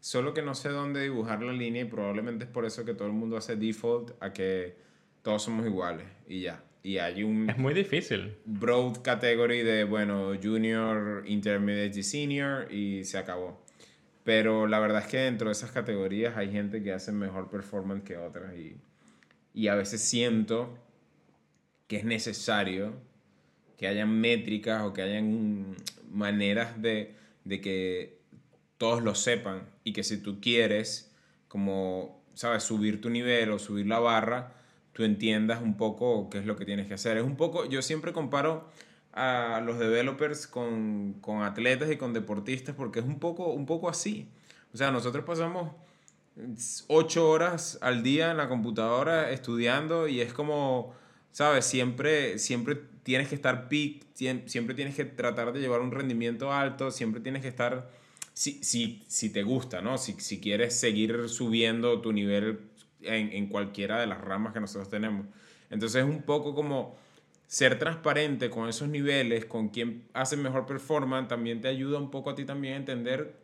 solo 0.00 0.34
que 0.34 0.42
no 0.42 0.54
sé 0.54 0.70
dónde 0.70 1.02
dibujar 1.02 1.42
la 1.42 1.52
línea 1.52 1.82
y 1.82 1.84
probablemente 1.84 2.46
es 2.46 2.50
por 2.50 2.64
eso 2.64 2.84
que 2.84 2.94
todo 2.94 3.06
el 3.06 3.14
mundo 3.14 3.36
hace 3.36 3.54
default 3.54 4.10
a 4.20 4.32
que 4.32 4.76
todos 5.22 5.42
somos 5.42 5.66
iguales 5.66 6.06
y 6.26 6.40
ya. 6.40 6.64
Y 6.82 6.98
hay 6.98 7.22
un... 7.22 7.50
Es 7.50 7.58
muy 7.58 7.74
difícil. 7.74 8.36
Broad 8.44 9.02
category 9.02 9.62
de, 9.62 9.84
bueno, 9.84 10.32
junior, 10.42 11.24
intermediate 11.26 12.00
y 12.00 12.02
senior 12.02 12.72
y 12.72 13.04
se 13.04 13.18
acabó. 13.18 13.64
Pero 14.24 14.66
la 14.66 14.78
verdad 14.78 15.02
es 15.02 15.08
que 15.08 15.18
dentro 15.18 15.48
de 15.48 15.52
esas 15.52 15.72
categorías 15.72 16.36
hay 16.36 16.50
gente 16.50 16.82
que 16.82 16.92
hace 16.92 17.12
mejor 17.12 17.50
performance 17.50 18.04
que 18.04 18.16
otras 18.16 18.54
y, 18.56 18.76
y 19.54 19.68
a 19.68 19.74
veces 19.74 20.00
siento 20.00 20.78
que 21.86 21.96
es 21.96 22.04
necesario 22.04 22.94
que 23.76 23.88
hayan 23.88 24.20
métricas 24.20 24.82
o 24.82 24.92
que 24.92 25.02
hayan 25.02 25.74
maneras 26.10 26.80
de, 26.80 27.14
de 27.44 27.60
que 27.60 28.20
todos 28.76 29.02
lo 29.02 29.14
sepan 29.14 29.68
y 29.84 29.92
que 29.92 30.04
si 30.04 30.18
tú 30.18 30.40
quieres, 30.40 31.14
como, 31.48 32.22
sabes, 32.34 32.62
subir 32.62 33.00
tu 33.00 33.10
nivel 33.10 33.50
o 33.50 33.58
subir 33.58 33.86
la 33.86 33.98
barra, 33.98 34.59
tú 34.92 35.04
entiendas 35.04 35.62
un 35.62 35.76
poco 35.76 36.28
qué 36.30 36.38
es 36.38 36.46
lo 36.46 36.56
que 36.56 36.64
tienes 36.64 36.86
que 36.86 36.94
hacer. 36.94 37.16
Es 37.16 37.24
un 37.24 37.36
poco, 37.36 37.66
yo 37.66 37.82
siempre 37.82 38.12
comparo 38.12 38.68
a 39.12 39.62
los 39.64 39.78
developers 39.78 40.46
con, 40.46 41.14
con 41.20 41.42
atletas 41.42 41.90
y 41.90 41.96
con 41.96 42.12
deportistas 42.12 42.74
porque 42.74 43.00
es 43.00 43.06
un 43.06 43.18
poco, 43.18 43.52
un 43.52 43.66
poco 43.66 43.88
así. 43.88 44.28
O 44.72 44.76
sea, 44.76 44.90
nosotros 44.90 45.24
pasamos 45.24 45.72
ocho 46.86 47.28
horas 47.28 47.78
al 47.82 48.02
día 48.02 48.30
en 48.30 48.36
la 48.36 48.48
computadora 48.48 49.30
estudiando 49.30 50.08
y 50.08 50.20
es 50.20 50.32
como 50.32 50.94
¿sabes? 51.32 51.64
Siempre, 51.64 52.38
siempre 52.38 52.78
tienes 53.02 53.28
que 53.28 53.34
estar 53.34 53.68
peak, 53.68 54.04
siempre 54.46 54.74
tienes 54.74 54.94
que 54.94 55.04
tratar 55.04 55.52
de 55.52 55.60
llevar 55.60 55.80
un 55.80 55.90
rendimiento 55.90 56.52
alto, 56.52 56.90
siempre 56.90 57.20
tienes 57.20 57.42
que 57.42 57.48
estar, 57.48 57.90
si, 58.34 58.62
si, 58.62 59.02
si 59.08 59.30
te 59.30 59.42
gusta, 59.42 59.80
¿no? 59.80 59.98
Si, 59.98 60.14
si 60.18 60.40
quieres 60.40 60.74
seguir 60.78 61.28
subiendo 61.28 62.00
tu 62.00 62.12
nivel 62.12 62.60
en, 63.02 63.32
en 63.32 63.46
cualquiera 63.48 64.00
de 64.00 64.06
las 64.06 64.20
ramas 64.20 64.52
que 64.52 64.60
nosotros 64.60 64.88
tenemos. 64.88 65.26
Entonces 65.70 66.02
es 66.04 66.08
un 66.08 66.22
poco 66.22 66.54
como 66.54 66.96
ser 67.46 67.80
transparente 67.80 68.48
con 68.48 68.68
esos 68.68 68.88
niveles, 68.88 69.44
con 69.44 69.70
quien 69.70 70.04
hace 70.12 70.36
mejor 70.36 70.66
performance, 70.66 71.26
también 71.26 71.60
te 71.60 71.66
ayuda 71.66 71.98
un 71.98 72.08
poco 72.10 72.30
a 72.30 72.34
ti 72.36 72.44
también 72.44 72.74
a 72.74 72.76
entender 72.76 73.34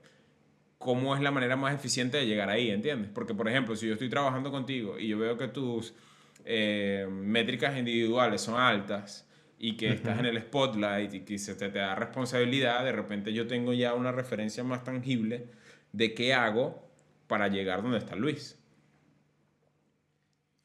cómo 0.79 1.17
es 1.17 1.23
la 1.23 1.33
manera 1.33 1.57
más 1.57 1.75
eficiente 1.75 2.17
de 2.17 2.27
llegar 2.27 2.49
ahí, 2.49 2.71
¿entiendes? 2.71 3.11
Porque, 3.13 3.35
por 3.35 3.49
ejemplo, 3.49 3.75
si 3.75 3.89
yo 3.89 3.95
estoy 3.95 4.09
trabajando 4.09 4.53
contigo 4.53 4.97
y 4.97 5.09
yo 5.09 5.19
veo 5.19 5.37
que 5.37 5.49
tus 5.49 5.93
eh, 6.45 7.09
métricas 7.11 7.77
individuales 7.77 8.43
son 8.43 8.61
altas 8.61 9.29
y 9.59 9.77
que 9.77 9.89
estás 9.89 10.21
en 10.21 10.27
el 10.27 10.41
spotlight 10.41 11.13
y 11.13 11.21
que 11.21 11.39
se 11.39 11.57
te, 11.57 11.71
te, 11.71 11.81
da 11.81 11.97
responsabilidad, 11.97 12.85
de 12.85 12.93
repente 12.93 13.33
yo 13.33 13.49
tengo 13.49 13.73
ya 13.73 13.95
una 13.95 14.13
referencia 14.13 14.63
más 14.63 14.85
tangible 14.85 15.49
de 15.91 16.15
qué 16.15 16.33
hago 16.33 16.87
para 17.27 17.49
llegar 17.49 17.83
donde 17.83 17.99
está 17.99 18.15
Luis. 18.15 18.57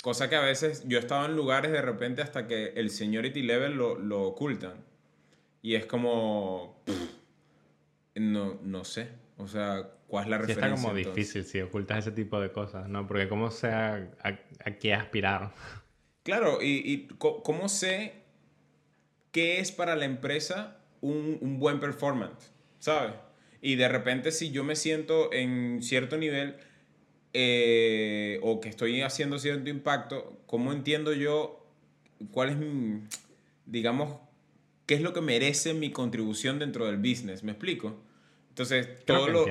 Cosa 0.01 0.29
que 0.29 0.35
a 0.35 0.41
veces 0.41 0.83
yo 0.87 0.97
he 0.97 1.01
estado 1.01 1.25
en 1.25 1.35
lugares 1.35 1.71
de 1.71 1.81
repente 1.81 2.21
hasta 2.21 2.47
que 2.47 2.73
el 2.75 2.89
seniority 2.89 3.43
level 3.43 3.73
lo, 3.73 3.99
lo 3.99 4.23
ocultan. 4.23 4.83
Y 5.61 5.75
es 5.75 5.85
como... 5.85 6.83
no, 8.15 8.59
no 8.63 8.83
sé. 8.83 9.09
O 9.37 9.47
sea, 9.47 9.91
¿cuál 10.07 10.25
es 10.25 10.29
la 10.29 10.37
referencia? 10.39 10.75
está 10.75 10.81
como 10.81 10.95
difícil 10.95 11.43
si 11.43 11.61
ocultas 11.61 11.99
ese 11.99 12.11
tipo 12.11 12.39
de 12.39 12.51
cosas, 12.51 12.89
¿no? 12.89 13.07
Porque 13.07 13.27
¿cómo 13.27 13.51
sé 13.51 13.67
a, 13.69 14.09
qué 14.79 14.93
aspirar? 14.93 15.53
Claro, 16.23 16.61
y, 16.61 16.81
y, 16.85 17.07
¿cómo 17.17 17.69
sé 17.69 18.13
qué 19.31 19.59
es 19.59 19.71
para 19.71 19.95
la 19.95 20.05
empresa 20.05 20.79
un, 21.01 21.37
un 21.41 21.59
buen 21.59 21.79
performance? 21.79 22.51
¿Sabes? 22.79 23.13
Y 23.61 23.75
de 23.75 23.87
repente 23.87 24.31
si 24.31 24.51
yo 24.51 24.63
me 24.63 24.75
siento 24.75 25.31
en 25.31 25.81
cierto 25.81 26.17
nivel 26.17 26.57
eh, 27.33 28.39
o 28.43 28.59
que 28.59 28.69
estoy 28.69 29.01
haciendo 29.01 29.39
cierto 29.39 29.69
impacto, 29.69 30.37
¿cómo 30.45 30.73
entiendo 30.73 31.13
yo 31.13 31.65
cuál 32.31 32.49
es 32.49 32.57
mi, 32.57 33.01
digamos, 33.65 34.19
qué 34.85 34.95
es 34.95 35.01
lo 35.01 35.13
que 35.13 35.21
merece 35.21 35.73
mi 35.73 35.91
contribución 35.91 36.59
dentro 36.59 36.85
del 36.85 36.97
business? 36.97 37.43
¿Me 37.43 37.51
explico? 37.51 37.95
Entonces, 38.49 39.05
todo 39.05 39.27
lo, 39.27 39.45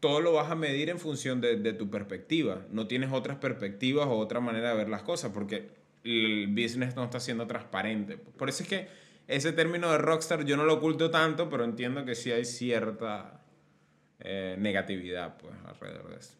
todo 0.00 0.20
lo 0.20 0.32
vas 0.34 0.50
a 0.50 0.54
medir 0.54 0.90
en 0.90 0.98
función 0.98 1.40
de, 1.40 1.56
de, 1.56 1.72
tu 1.72 1.88
perspectiva. 1.88 2.66
No 2.70 2.86
tienes 2.86 3.10
otras 3.12 3.38
perspectivas 3.38 4.06
o 4.06 4.18
otra 4.18 4.40
manera 4.40 4.70
de 4.70 4.76
ver 4.76 4.88
las 4.88 5.02
cosas 5.02 5.32
porque 5.32 5.70
el 6.04 6.48
business 6.48 6.96
no 6.96 7.04
está 7.04 7.20
siendo 7.20 7.46
transparente. 7.46 8.16
Por 8.16 8.48
eso 8.48 8.62
es 8.62 8.68
que 8.68 8.88
ese 9.28 9.52
término 9.52 9.90
de 9.90 9.98
rockstar 9.98 10.44
yo 10.44 10.56
no 10.56 10.64
lo 10.64 10.74
oculto 10.74 11.10
tanto, 11.10 11.48
pero 11.48 11.64
entiendo 11.64 12.04
que 12.04 12.14
sí 12.14 12.30
hay 12.30 12.44
cierta 12.44 13.40
eh, 14.20 14.56
negatividad 14.58 15.36
pues, 15.38 15.54
alrededor 15.66 16.10
de 16.10 16.16
eso. 16.16 16.34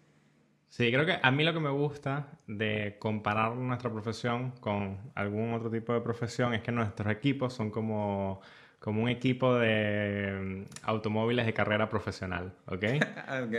Sí, 0.73 0.91
creo 0.91 1.05
que 1.05 1.19
a 1.23 1.31
mí 1.31 1.45
lo 1.45 1.53
que 1.53 1.61
me 1.61 1.69
gusta 1.69 2.29
de 2.47 2.97
comparar 2.99 3.55
nuestra 3.57 3.93
profesión 3.93 4.53
con 4.53 4.97
algún 5.15 5.53
otro 5.53 5.71
tipo 5.71 5.93
de 5.93 6.01
profesión 6.01 6.55
es 6.55 6.63
que 6.63 6.73
nuestros 6.73 7.13
equipos 7.13 7.53
son 7.53 7.71
como 7.71 8.41
como 8.79 9.03
un 9.03 9.11
equipo 9.11 9.55
de 9.55 10.65
mm, 10.65 10.75
automóviles 10.85 11.45
de 11.45 11.53
carrera 11.53 11.91
profesional, 11.91 12.55
¿ok? 12.69 12.85
ok. 13.45 13.55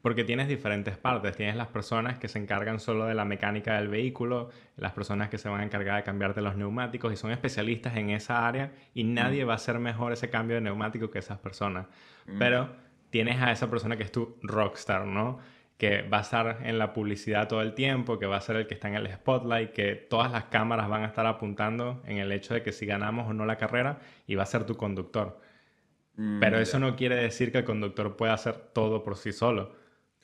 Porque 0.00 0.24
tienes 0.24 0.48
diferentes 0.48 0.96
partes. 0.96 1.36
Tienes 1.36 1.56
las 1.56 1.68
personas 1.68 2.18
que 2.18 2.26
se 2.26 2.38
encargan 2.38 2.80
solo 2.80 3.04
de 3.04 3.12
la 3.12 3.26
mecánica 3.26 3.76
del 3.76 3.88
vehículo, 3.88 4.48
las 4.78 4.92
personas 4.92 5.28
que 5.28 5.36
se 5.36 5.50
van 5.50 5.60
a 5.60 5.64
encargar 5.64 5.96
de 5.96 6.04
cambiarte 6.04 6.40
los 6.40 6.56
neumáticos 6.56 7.12
y 7.12 7.16
son 7.16 7.32
especialistas 7.32 7.98
en 7.98 8.08
esa 8.08 8.48
área 8.48 8.72
y 8.94 9.04
nadie 9.04 9.44
mm. 9.44 9.48
va 9.48 9.52
a 9.52 9.56
hacer 9.56 9.78
mejor 9.78 10.14
ese 10.14 10.30
cambio 10.30 10.54
de 10.54 10.62
neumático 10.62 11.10
que 11.10 11.18
esas 11.18 11.38
personas. 11.38 11.86
Mm. 12.26 12.38
Pero 12.38 12.70
tienes 13.10 13.42
a 13.42 13.52
esa 13.52 13.68
persona 13.68 13.98
que 13.98 14.04
es 14.04 14.12
tu 14.12 14.38
rockstar, 14.42 15.04
¿no? 15.06 15.38
Que 15.80 16.02
va 16.02 16.18
a 16.18 16.20
estar 16.20 16.58
en 16.62 16.78
la 16.78 16.92
publicidad 16.92 17.48
todo 17.48 17.62
el 17.62 17.74
tiempo, 17.74 18.18
que 18.18 18.26
va 18.26 18.36
a 18.36 18.40
ser 18.42 18.56
el 18.56 18.66
que 18.66 18.74
está 18.74 18.88
en 18.88 18.96
el 18.96 19.10
spotlight, 19.10 19.72
que 19.72 19.94
todas 19.96 20.30
las 20.30 20.44
cámaras 20.44 20.90
van 20.90 21.04
a 21.04 21.06
estar 21.06 21.26
apuntando 21.26 22.02
en 22.06 22.18
el 22.18 22.30
hecho 22.32 22.52
de 22.54 22.62
que 22.62 22.70
si 22.72 22.84
ganamos 22.86 23.28
o 23.28 23.32
no 23.32 23.46
la 23.46 23.56
carrera 23.56 23.98
y 24.26 24.34
va 24.34 24.42
a 24.42 24.46
ser 24.46 24.66
tu 24.66 24.76
conductor. 24.76 25.40
Mm, 26.16 26.40
Pero 26.40 26.58
eso 26.60 26.78
no 26.78 26.96
quiere 26.96 27.16
decir 27.16 27.52
que 27.52 27.58
el 27.58 27.64
conductor 27.64 28.16
pueda 28.16 28.34
hacer 28.34 28.56
todo 28.74 29.02
por 29.02 29.16
sí 29.16 29.32
solo, 29.32 29.74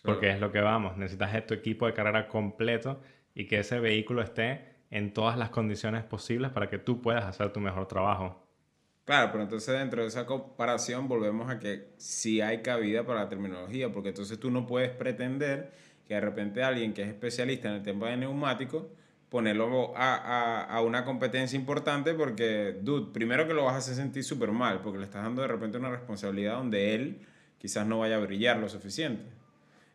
porque 0.05 0.31
es 0.31 0.41
lo 0.41 0.53
que 0.53 0.61
vamos, 0.61 0.97
necesitas 0.97 1.47
tu 1.47 1.55
equipo 1.55 1.87
de 1.87 1.95
carrera 1.95 2.29
completo 2.29 3.01
y 3.35 3.47
que 3.47 3.61
ese 3.61 3.81
vehículo 3.81 4.23
esté 4.23 4.77
en 4.91 5.13
todas 5.15 5.39
las 5.39 5.51
condiciones 5.51 6.05
posibles 6.05 6.51
para 6.53 6.69
que 6.71 6.79
tú 6.79 7.03
puedas 7.03 7.25
hacer 7.25 7.53
tu 7.53 7.61
mejor 7.61 7.89
trabajo. 7.89 8.46
Claro, 9.07 9.31
pero 9.31 9.45
entonces 9.45 9.79
dentro 9.79 10.03
de 10.03 10.09
esa 10.09 10.27
comparación 10.27 11.07
volvemos 11.07 11.49
a 11.49 11.61
que 11.61 11.91
sí 11.97 12.41
hay 12.41 12.61
cabida 12.61 13.07
para 13.07 13.21
la 13.21 13.29
terminología, 13.29 13.93
porque 13.93 14.09
entonces 14.09 14.39
tú 14.41 14.51
no 14.51 14.67
puedes 14.67 14.91
pretender 14.91 15.71
que 16.09 16.15
de 16.15 16.21
repente 16.21 16.65
alguien 16.65 16.93
que 16.93 17.03
es 17.03 17.09
especialista 17.09 17.69
en 17.69 17.77
el 17.77 17.83
tema 17.85 18.11
de 18.11 18.17
neumáticos, 18.17 18.87
ponerlo 19.29 19.97
a, 19.97 20.63
a, 20.65 20.81
una 20.83 21.05
competencia 21.05 21.57
importante 21.57 22.15
porque, 22.15 22.79
dude, 22.83 23.13
primero 23.13 23.47
que 23.47 23.55
lo 23.55 23.65
vas 23.65 23.75
a 23.75 23.79
hacer 23.79 23.95
sentir 23.95 24.25
súper 24.25 24.51
mal, 24.51 24.81
porque 24.83 24.99
le 24.99 25.05
estás 25.05 25.23
dando 25.23 25.43
de 25.43 25.49
repente 25.49 25.79
una 25.79 25.91
responsabilidad 25.91 26.57
donde 26.57 26.97
él 26.97 27.21
quizás 27.59 27.87
no 27.87 28.01
vaya 28.01 28.17
a 28.17 28.21
brillar 28.21 28.59
lo 28.59 28.69
suficiente. 28.69 29.25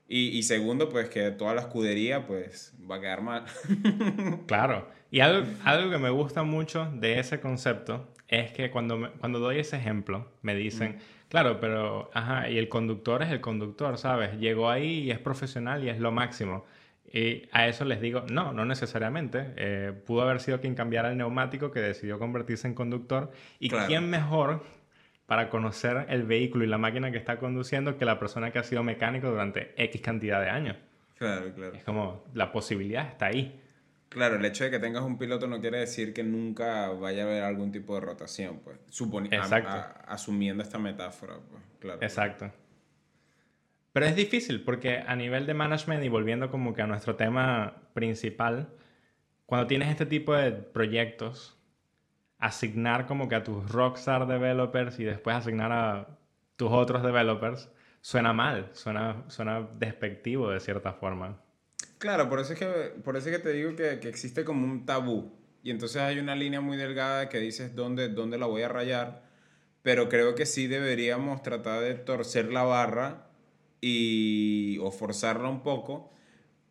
Y, 0.08 0.38
y 0.38 0.44
segundo, 0.44 0.88
pues 0.88 1.10
que 1.10 1.32
toda 1.32 1.53
la 1.53 1.62
escudería 1.62 2.27
pues 2.27 2.74
va 2.89 2.96
a 2.96 3.01
quedar 3.01 3.22
mal. 3.22 3.46
claro. 4.48 4.88
Y 5.12 5.20
algo, 5.20 5.46
algo 5.65 5.91
que 5.91 5.98
me 5.98 6.10
gusta 6.10 6.44
mucho 6.44 6.89
de 6.96 7.20
ese 7.20 7.41
concepto 7.41 8.08
es 8.30 8.53
que 8.53 8.72
cuando, 8.72 9.12
cuando 9.20 9.39
doy 9.39 9.60
ese 9.60 9.75
ejemplo, 9.75 10.32
me 10.41 10.56
dicen, 10.56 11.00
claro, 11.27 11.60
pero, 11.60 12.10
ajá, 12.13 12.50
y 12.50 12.58
el 12.58 12.70
conductor 12.70 13.22
es 13.22 13.30
el 13.30 13.41
conductor, 13.41 13.98
¿sabes? 13.98 14.39
Llegó 14.39 14.70
ahí 14.70 15.00
y 15.01 15.12
es 15.12 15.20
profesional 15.20 15.84
y 15.84 15.89
es 15.89 16.00
lo 16.00 16.13
máximo. 16.13 16.65
Y 17.13 17.50
a 17.51 17.68
eso 17.68 17.84
les 17.84 18.00
digo, 18.00 18.24
no, 18.32 18.53
no 18.53 18.63
necesariamente. 18.63 19.53
Eh, 19.58 19.91
pudo 20.06 20.22
haber 20.22 20.39
sido 20.39 20.62
quien 20.62 20.75
cambiara 20.75 21.12
el 21.12 21.18
neumático 21.18 21.72
que 21.72 21.82
decidió 21.82 22.18
convertirse 22.18 22.68
en 22.68 22.74
conductor. 22.74 23.32
¿Y 23.60 23.70
quién 23.70 24.10
mejor 24.10 24.63
para 25.25 25.50
conocer 25.50 26.06
el 26.08 26.24
vehículo 26.24 26.63
y 26.63 26.68
la 26.68 26.77
máquina 26.77 27.12
que 27.12 27.18
está 27.18 27.38
conduciendo 27.38 27.98
que 27.98 28.06
la 28.06 28.18
persona 28.18 28.51
que 28.51 28.60
ha 28.60 28.63
sido 28.63 28.82
mecánico 28.84 29.30
durante 29.30 29.74
X 29.75 30.00
cantidad 30.01 30.39
de 30.39 30.50
años? 30.50 30.77
Claro, 31.18 31.53
claro. 31.53 31.75
Es 31.75 31.84
como, 31.84 32.24
la 32.34 32.53
posibilidad 32.53 33.10
está 33.10 33.25
ahí. 33.25 33.61
Claro, 34.12 34.36
el 34.36 34.44
hecho 34.44 34.65
de 34.65 34.72
que 34.72 34.80
tengas 34.80 35.03
un 35.03 35.18
piloto 35.18 35.48
no 35.48 35.62
quiere 35.62 35.80
decir 35.80 36.13
que 36.13 36.22
nunca 36.22 36.89
vaya 36.89 37.24
a 37.24 37.25
haber 37.27 37.44
algún 37.44 37.72
tipo 37.72 37.96
de 37.96 38.01
rotación, 38.01 38.60
pues. 38.60 38.77
asumiendo 40.06 40.62
esta 40.62 40.77
metáfora, 40.77 41.36
pues. 41.50 41.63
Claro. 41.80 42.00
Exacto. 42.01 42.51
Pero 43.94 44.06
es 44.06 44.13
difícil 44.13 44.65
porque 44.65 44.98
a 44.98 45.15
nivel 45.15 45.46
de 45.46 45.53
management 45.53 46.03
y 46.03 46.10
volviendo 46.10 46.51
como 46.51 46.74
que 46.74 46.82
a 46.82 46.88
nuestro 46.88 47.15
tema 47.15 47.84
principal, 47.94 48.68
cuando 49.46 49.68
tienes 49.68 49.88
este 49.88 50.06
tipo 50.06 50.34
de 50.34 50.51
proyectos, 50.51 51.58
asignar 52.38 53.06
como 53.06 53.30
que 53.30 53.36
a 53.36 53.44
tus 53.44 53.72
rockstar 53.72 54.27
developers 54.27 55.00
y 55.00 55.06
después 55.06 55.38
asignar 55.38 55.72
a 55.72 56.08
tus 56.58 56.70
otros 56.70 57.01
developers 57.01 57.72
suena 58.01 58.34
mal, 58.34 58.68
suena, 58.74 59.24
suena 59.30 59.70
despectivo 59.80 60.50
de 60.50 60.60
cierta 60.60 60.91
forma. 60.91 61.38
Claro, 62.01 62.27
por 62.29 62.39
eso 62.39 62.53
es 62.53 62.60
que, 62.60 62.65
por 62.65 63.15
eso 63.15 63.29
que 63.29 63.38
te 63.38 63.53
digo 63.53 63.75
que, 63.75 64.00
que, 64.00 64.10
existe 64.10 64.43
como 64.43 64.65
un 64.65 64.88
tabú 64.88 65.31
y 65.62 65.70
entonces 65.70 66.01
hay 66.01 66.17
una 66.17 66.36
línea 66.36 66.60
muy 66.60 66.75
delgada 66.75 67.29
que 67.29 67.38
dices 67.38 67.75
dónde, 67.75 68.10
dónde 68.10 68.39
la 68.39 68.48
voy 68.48 68.63
a 68.63 68.70
rayar, 68.70 69.22
pero 69.84 70.10
creo 70.10 70.34
que 70.34 70.48
sí 70.48 70.65
deberíamos 70.65 71.43
tratar 71.43 71.79
de 71.84 71.93
torcer 71.93 72.51
la 72.51 72.63
barra 72.63 73.27
y, 73.81 74.79
o 74.79 74.89
forzarla 74.89 75.48
un 75.48 75.62
poco 75.62 76.12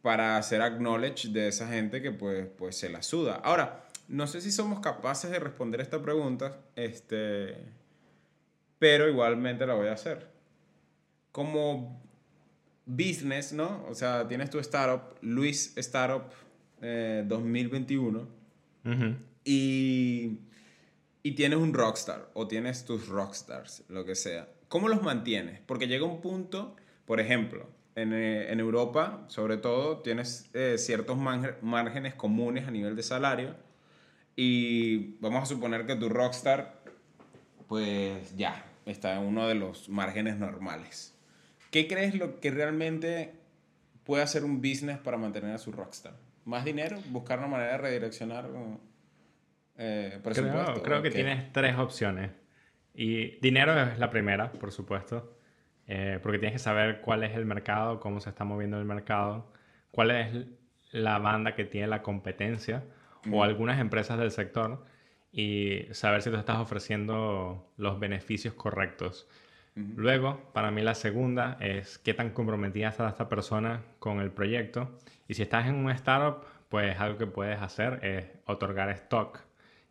para 0.03 0.37
hacer 0.37 0.63
acknowledge 0.63 1.29
de 1.29 1.47
esa 1.47 1.69
gente 1.69 2.03
que 2.03 2.11
pues, 2.11 2.49
pues 2.59 2.77
se 2.77 2.89
la 2.91 3.01
suda. 3.01 3.37
Ahora, 3.37 3.85
no 4.09 4.27
sé 4.27 4.41
si 4.41 4.51
somos 4.51 4.81
capaces 4.81 5.31
de 5.31 5.39
responder 5.39 5.81
esta 5.81 6.03
pregunta, 6.03 6.59
este, 6.75 7.55
pero 8.81 9.09
igualmente 9.09 9.65
la 9.65 9.75
voy 9.75 9.87
a 9.87 9.93
hacer. 9.93 10.27
Como 11.31 12.03
business, 12.91 13.53
¿no? 13.53 13.85
O 13.89 13.95
sea, 13.95 14.27
tienes 14.27 14.51
tu 14.51 14.59
startup, 14.59 15.17
Luis 15.23 15.73
Startup 15.77 16.25
2021, 16.81 18.27
eh, 18.85 19.17
y, 19.45 20.39
y 21.23 21.33
tienes 21.33 21.59
un 21.59 21.73
rockstar, 21.73 22.31
o 22.35 22.49
tienes 22.49 22.85
tus 22.85 23.09
rockstars, 23.09 23.85
lo 23.89 24.05
que 24.05 24.15
sea. 24.15 24.49
¿Cómo 24.69 24.89
los 24.89 25.03
mantienes? 25.03 25.61
Porque 25.67 25.87
llega 25.87 26.05
un 26.05 26.21
punto, 26.21 26.77
por 27.05 27.21
ejemplo, 27.21 27.67
en, 27.95 28.13
eh, 28.13 28.51
en 28.51 28.61
Europa, 28.61 29.25
sobre 29.29 29.57
todo, 29.57 29.99
tienes 29.99 30.49
eh, 30.55 30.77
ciertos 30.79 31.19
márgenes 31.19 32.15
comunes 32.15 32.67
a 32.67 32.71
nivel 32.71 32.97
de 32.97 33.03
salario, 33.03 33.55
y 34.37 35.17
vamos 35.21 35.43
a 35.43 35.47
suponer 35.47 35.87
que 35.87 35.97
tu 35.97 36.09
rockstar, 36.09 36.83
pues 37.69 38.37
ya, 38.37 38.65
está 38.87 39.17
en 39.17 39.27
uno 39.27 39.47
de 39.47 39.55
los 39.55 39.89
márgenes 39.89 40.39
normales. 40.39 41.15
¿Qué 41.71 41.87
crees 41.87 42.15
lo 42.15 42.41
que 42.41 42.51
realmente 42.51 43.33
puede 44.05 44.23
hacer 44.23 44.45
un 44.45 44.61
business 44.61 44.99
para 44.99 45.17
mantener 45.17 45.55
a 45.55 45.59
su 45.59 45.73
rockstar? 45.73 46.15
¿Más 46.45 46.65
dinero? 46.65 46.99
¿Buscar 47.11 47.39
una 47.39 47.49
manera 47.49 47.73
de 47.73 47.79
redireccionar 47.79 48.49
eh, 49.77 50.19
presupuesto? 50.23 50.83
Creo, 50.83 51.03
que 51.03 51.11
tienes 51.11 51.53
tres 51.53 51.77
opciones. 51.77 52.31
Y 52.95 53.39
dinero 53.41 53.81
es 53.81 53.99
la 53.99 54.11
primera, 54.11 54.51
por 54.53 54.73
supuesto. 54.73 55.37
Eh, 55.87 56.19
porque 56.23 56.39
tienes 56.39 56.55
que 56.55 56.59
saber 56.61 57.01
cuál 57.01 57.25
es 57.25 57.37
el 57.37 57.45
mercado, 57.45 58.01
cómo 58.01 58.21
se 58.21 58.31
está 58.31 58.45
moviendo 58.45 58.79
el 58.79 58.85
mercado, 58.85 59.53
cuál 59.91 60.11
es 60.13 60.47
la 60.93 61.19
banda 61.19 61.55
que 61.55 61.65
tiene 61.65 61.89
la 61.89 62.03
competencia 62.03 62.85
o 63.31 63.43
algunas 63.43 63.81
empresas 63.81 64.19
del 64.19 64.31
sector 64.31 64.85
y 65.33 65.87
saber 65.93 66.23
si 66.23 66.31
tú 66.31 66.37
estás 66.37 66.59
ofreciendo 66.59 67.73
los 67.77 67.99
beneficios 67.99 68.55
correctos. 68.55 69.29
Luego, 69.75 70.51
para 70.53 70.71
mí 70.71 70.83
la 70.83 70.95
segunda 70.95 71.57
es 71.61 71.99
qué 71.99 72.13
tan 72.13 72.31
comprometida 72.31 72.89
está 72.89 73.09
esta 73.09 73.29
persona 73.29 73.83
con 73.99 74.21
el 74.21 74.31
proyecto. 74.31 74.91
Y 75.29 75.35
si 75.35 75.43
estás 75.43 75.67
en 75.69 75.77
un 75.77 75.91
startup, 75.91 76.45
pues 76.69 76.99
algo 76.99 77.19
que 77.19 77.27
puedes 77.27 77.61
hacer 77.61 78.05
es 78.05 78.27
otorgar 78.47 78.91
stock. 78.91 79.41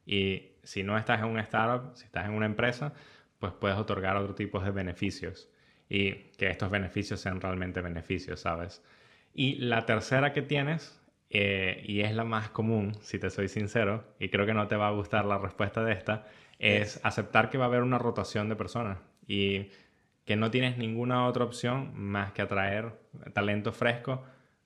Y 0.06 0.52
si 0.64 0.84
no 0.84 0.98
estás 0.98 1.20
en 1.20 1.28
un 1.28 1.40
startup, 1.40 1.96
si 1.96 2.06
estás 2.06 2.26
en 2.26 2.34
una 2.34 2.46
empresa, 2.46 2.94
pues 3.40 3.54
puedes 3.54 3.78
otorgar 3.78 4.18
otro 4.18 4.36
tipo 4.36 4.60
de 4.60 4.72
beneficios. 4.72 5.50
Y 5.88 6.14
que 6.38 6.50
estos 6.50 6.70
beneficios 6.70 7.20
sean 7.22 7.42
realmente 7.42 7.82
beneficios, 7.82 8.42
¿sabes? 8.42 8.84
Y 9.34 9.56
la 9.56 9.86
tercera 9.86 10.34
que 10.34 10.42
tienes, 10.42 11.02
eh, 11.30 11.84
y 11.86 12.02
es 12.02 12.14
la 12.14 12.26
más 12.26 12.50
común, 12.50 12.96
si 13.02 13.18
te 13.18 13.30
soy 13.30 13.48
sincero, 13.48 14.04
y 14.20 14.30
creo 14.30 14.46
que 14.46 14.54
no 14.54 14.68
te 14.68 14.76
va 14.76 14.88
a 14.88 14.92
gustar 14.92 15.26
la 15.26 15.38
respuesta 15.38 15.84
de 15.84 15.94
esta, 15.94 16.28
es 16.60 17.00
aceptar 17.04 17.50
que 17.50 17.58
va 17.58 17.66
a 17.66 17.68
haber 17.68 17.82
una 17.82 17.98
rotación 17.98 18.50
de 18.50 18.56
personas 18.56 18.98
y 19.30 19.70
que 20.26 20.36
no 20.36 20.52
tienes 20.52 20.78
ninguna 20.78 21.28
otra 21.28 21.46
opción 21.46 21.94
más 21.96 22.34
que 22.34 22.42
atraer 22.42 22.92
talento 23.34 23.72
fresco 23.72 24.26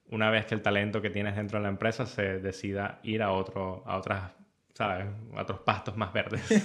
una 0.09 0.29
vez 0.29 0.45
que 0.45 0.55
el 0.55 0.61
talento 0.61 1.01
que 1.01 1.09
tienes 1.09 1.35
dentro 1.35 1.59
de 1.59 1.63
la 1.63 1.69
empresa 1.69 2.05
se 2.05 2.39
decida 2.39 2.99
ir 3.03 3.21
a, 3.21 3.31
otro, 3.31 3.83
a 3.85 3.97
otras, 3.97 4.31
¿sabes? 4.73 5.07
A 5.35 5.41
otros 5.41 5.59
pastos 5.61 5.97
más 5.97 6.13
verdes. 6.13 6.41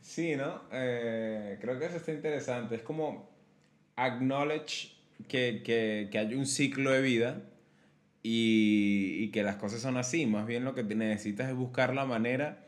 sí, 0.00 0.36
¿no? 0.36 0.62
Eh, 0.72 1.58
creo 1.60 1.78
que 1.78 1.86
eso 1.86 1.96
está 1.96 2.12
interesante. 2.12 2.76
Es 2.76 2.82
como 2.82 3.30
acknowledge 3.96 4.96
que, 5.28 5.62
que, 5.64 6.08
que 6.10 6.18
hay 6.18 6.34
un 6.34 6.46
ciclo 6.46 6.92
de 6.92 7.00
vida 7.00 7.42
y, 8.22 9.24
y, 9.24 9.30
que 9.30 9.42
las 9.42 9.56
cosas 9.56 9.80
son 9.80 9.96
así. 9.96 10.26
Más 10.26 10.46
bien 10.46 10.64
lo 10.64 10.74
que 10.74 10.84
necesitas 10.84 11.48
es 11.48 11.54
buscar 11.54 11.94
la 11.94 12.04
manera 12.04 12.64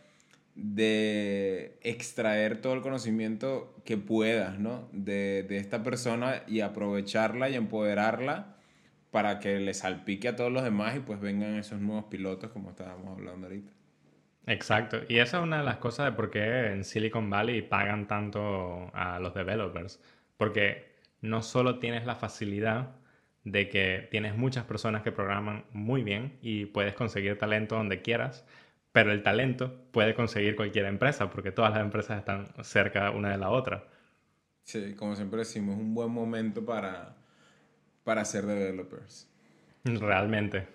de 0.59 1.79
extraer 1.83 2.61
todo 2.61 2.75
el 2.75 2.81
conocimiento 2.81 3.75
que 3.85 3.97
puedas, 3.97 4.59
¿no? 4.59 4.89
De, 4.93 5.45
de, 5.45 5.59
esta 5.59 5.85
persona 5.85 6.43
y 6.49 6.61
aprovecharla 6.61 7.49
y 7.49 7.55
empoderarla 7.55 8.57
para 9.13 9.39
que 9.39 9.61
le 9.61 9.73
salpique 9.73 10.29
a 10.29 10.37
todos 10.37 10.53
los 10.53 10.65
demás 10.65 10.97
y 10.97 11.01
pues 11.01 11.21
vengan 11.21 11.55
esos 11.55 11.81
nuevos 11.81 12.07
pilotos 12.07 12.51
como 12.51 12.71
estábamos 12.71 13.17
hablando 13.17 13.47
ahorita. 13.47 13.73
Exacto, 14.47 15.01
y 15.09 15.19
esa 15.19 15.39
es 15.39 15.43
una 15.45 15.59
de 15.59 15.65
las 15.65 15.77
cosas 15.77 16.07
de 16.07 16.13
por 16.13 16.31
qué 16.31 16.73
en 16.73 16.83
Silicon 16.83 17.31
Valley 17.31 17.63
pagan 17.63 18.09
tanto 18.09 18.91
a 18.95 19.21
los 19.21 19.35
developers, 19.35 20.01
porque 20.37 20.97
no 21.21 21.43
solo 21.43 21.79
tienes 21.79 22.07
la 22.07 22.17
facilidad 22.17 22.97
de 23.45 23.69
que 23.69 24.09
tienes 24.11 24.37
muchas 24.37 24.65
personas 24.65 25.03
que 25.03 25.13
programan 25.13 25.65
muy 25.73 26.03
bien 26.03 26.39
y 26.43 26.67
puedes 26.67 26.95
conseguir 26.95 27.39
talento 27.39 27.77
donde 27.77 28.03
quieras, 28.03 28.47
pero 28.93 29.13
el 29.13 29.23
talento 29.23 29.89
puede 29.93 30.15
conseguir 30.15 30.57
cualquier 30.57 30.87
empresa, 30.87 31.31
porque 31.31 31.53
todas 31.53 31.73
las 31.73 31.81
empresas 31.81 32.19
están 32.19 32.49
cerca 32.63 33.11
una 33.11 33.31
de 33.31 33.39
la 33.39 33.51
otra. 33.51 33.85
Sí, 34.65 34.95
como 34.95 35.17
siempre 35.17 35.39
decimos, 35.41 35.77
es 35.77 35.81
un 35.81 35.95
buen 35.95 36.11
momento 36.11 36.65
para, 36.65 37.17
para 38.05 38.25
ser 38.25 38.47
developers. 38.47 39.29
Realmente. 39.85 40.67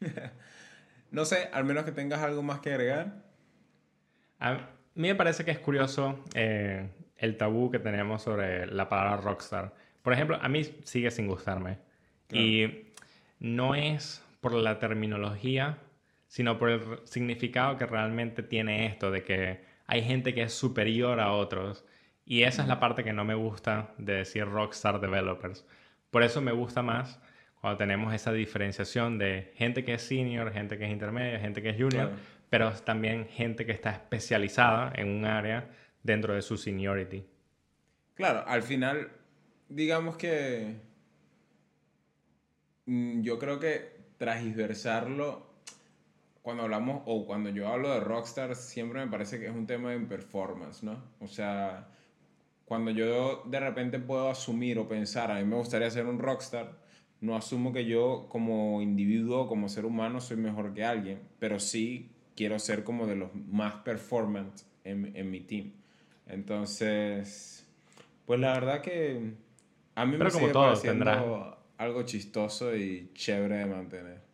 no 1.10 1.24
sé, 1.24 1.48
al 1.52 1.64
menos 1.64 1.84
que 1.84 1.92
tengas 1.92 2.20
algo 2.20 2.42
más 2.42 2.60
que 2.60 2.70
agregar. 2.70 3.22
A 4.38 4.54
mí 4.94 5.08
me 5.08 5.14
parece 5.14 5.44
que 5.44 5.50
es 5.50 5.58
curioso 5.58 6.24
eh, 6.34 6.88
el 7.16 7.36
tabú 7.36 7.70
que 7.70 7.78
tenemos 7.78 8.22
sobre 8.22 8.66
la 8.66 8.88
palabra 8.88 9.18
rockstar. 9.18 9.74
Por 10.02 10.12
ejemplo, 10.12 10.38
a 10.40 10.48
mí 10.48 10.64
sigue 10.84 11.10
sin 11.10 11.26
gustarme. 11.26 11.78
Y 12.32 12.86
no 13.38 13.74
es 13.74 14.22
por 14.40 14.54
la 14.54 14.78
terminología 14.78 15.78
sino 16.30 16.58
por 16.58 16.70
el 16.70 16.80
significado 17.06 17.76
que 17.76 17.86
realmente 17.86 18.44
tiene 18.44 18.86
esto, 18.86 19.10
de 19.10 19.24
que 19.24 19.64
hay 19.88 20.04
gente 20.04 20.32
que 20.32 20.42
es 20.42 20.52
superior 20.52 21.18
a 21.18 21.32
otros. 21.32 21.84
Y 22.24 22.44
esa 22.44 22.62
es 22.62 22.68
la 22.68 22.78
parte 22.78 23.02
que 23.02 23.12
no 23.12 23.24
me 23.24 23.34
gusta 23.34 23.94
de 23.98 24.12
decir 24.12 24.44
rockstar 24.46 25.00
developers. 25.00 25.66
Por 26.12 26.22
eso 26.22 26.40
me 26.40 26.52
gusta 26.52 26.82
más 26.82 27.20
cuando 27.60 27.78
tenemos 27.78 28.14
esa 28.14 28.32
diferenciación 28.32 29.18
de 29.18 29.52
gente 29.56 29.82
que 29.82 29.94
es 29.94 30.02
senior, 30.02 30.52
gente 30.52 30.78
que 30.78 30.84
es 30.84 30.92
intermedia, 30.92 31.40
gente 31.40 31.62
que 31.62 31.70
es 31.70 31.76
junior, 31.76 32.12
pero 32.48 32.70
también 32.74 33.26
gente 33.26 33.66
que 33.66 33.72
está 33.72 33.90
especializada 33.90 34.92
en 34.94 35.08
un 35.08 35.24
área 35.24 35.68
dentro 36.04 36.32
de 36.32 36.42
su 36.42 36.56
seniority. 36.56 37.26
Claro, 38.14 38.44
al 38.46 38.62
final, 38.62 39.10
digamos 39.68 40.16
que 40.16 40.76
mm, 42.86 43.22
yo 43.22 43.36
creo 43.40 43.58
que 43.58 43.98
transversarlo 44.16 45.49
cuando 46.42 46.62
hablamos 46.64 47.02
o 47.06 47.26
cuando 47.26 47.50
yo 47.50 47.68
hablo 47.68 47.92
de 47.92 48.00
rockstar, 48.00 48.56
siempre 48.56 49.04
me 49.04 49.10
parece 49.10 49.38
que 49.38 49.46
es 49.46 49.52
un 49.52 49.66
tema 49.66 49.90
de 49.90 50.00
performance, 50.00 50.82
¿no? 50.82 51.02
O 51.20 51.26
sea, 51.26 51.88
cuando 52.64 52.90
yo 52.90 53.42
de 53.46 53.60
repente 53.60 53.98
puedo 53.98 54.30
asumir 54.30 54.78
o 54.78 54.88
pensar, 54.88 55.30
a 55.30 55.36
mí 55.36 55.44
me 55.44 55.56
gustaría 55.56 55.90
ser 55.90 56.06
un 56.06 56.18
rockstar, 56.18 56.78
no 57.20 57.36
asumo 57.36 57.72
que 57.72 57.84
yo 57.84 58.26
como 58.28 58.80
individuo, 58.80 59.48
como 59.48 59.68
ser 59.68 59.84
humano, 59.84 60.20
soy 60.20 60.38
mejor 60.38 60.72
que 60.72 60.84
alguien, 60.84 61.20
pero 61.38 61.60
sí 61.60 62.10
quiero 62.34 62.58
ser 62.58 62.84
como 62.84 63.06
de 63.06 63.16
los 63.16 63.34
más 63.34 63.74
performance 63.76 64.64
en, 64.84 65.14
en 65.14 65.30
mi 65.30 65.40
team. 65.40 65.72
Entonces, 66.26 67.66
pues 68.24 68.40
la 68.40 68.52
verdad 68.54 68.80
que 68.80 69.34
a 69.94 70.06
mí 70.06 70.16
me 70.16 70.30
sigue 70.30 70.52
pareciendo 70.52 71.58
algo 71.76 72.02
chistoso 72.04 72.74
y 72.74 73.10
chévere 73.12 73.58
de 73.58 73.66
mantener. 73.66 74.29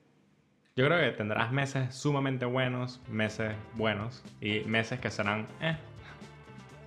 Yo 0.77 0.85
creo 0.85 1.01
que 1.01 1.17
tendrás 1.17 1.53
meses 1.53 1.95
sumamente 1.95 2.45
buenos, 2.45 3.01
meses 3.09 3.55
buenos 3.77 4.23
y 4.43 4.61
meses 4.65 5.01
que 5.01 5.11
serán 5.11 5.47
eh. 5.63 5.75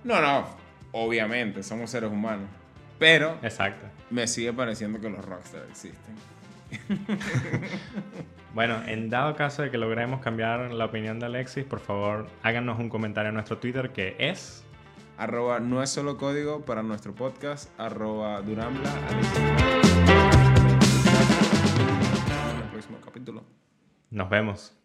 No, 0.04 0.20
no, 0.22 0.46
obviamente, 0.92 1.64
somos 1.64 1.90
seres 1.90 2.08
humanos. 2.08 2.48
Pero 3.00 3.36
Exacto. 3.42 3.86
me 4.08 4.28
sigue 4.28 4.52
pareciendo 4.52 5.00
que 5.00 5.10
los 5.10 5.24
rockstars 5.24 5.68
existen. 5.68 6.14
bueno, 8.54 8.80
en 8.86 9.10
dado 9.10 9.34
caso 9.34 9.62
de 9.62 9.72
que 9.72 9.78
logremos 9.78 10.20
cambiar 10.20 10.70
la 10.70 10.84
opinión 10.84 11.18
de 11.18 11.26
Alexis, 11.26 11.64
por 11.64 11.80
favor 11.80 12.28
háganos 12.44 12.78
un 12.78 12.90
comentario 12.90 13.30
en 13.30 13.34
nuestro 13.34 13.58
Twitter 13.58 13.90
que 13.90 14.14
es... 14.20 14.64
Arroba 15.18 15.58
no 15.58 15.82
es 15.82 15.90
solo 15.90 16.16
código 16.16 16.64
para 16.64 16.84
nuestro 16.84 17.12
podcast, 17.12 17.68
arroba 17.76 18.40
Durambla. 18.40 18.88
En 22.52 22.56
el 22.56 22.68
próximo 22.70 22.98
capítulo. 23.04 23.42
Nos 24.10 24.28
vemos. 24.28 24.79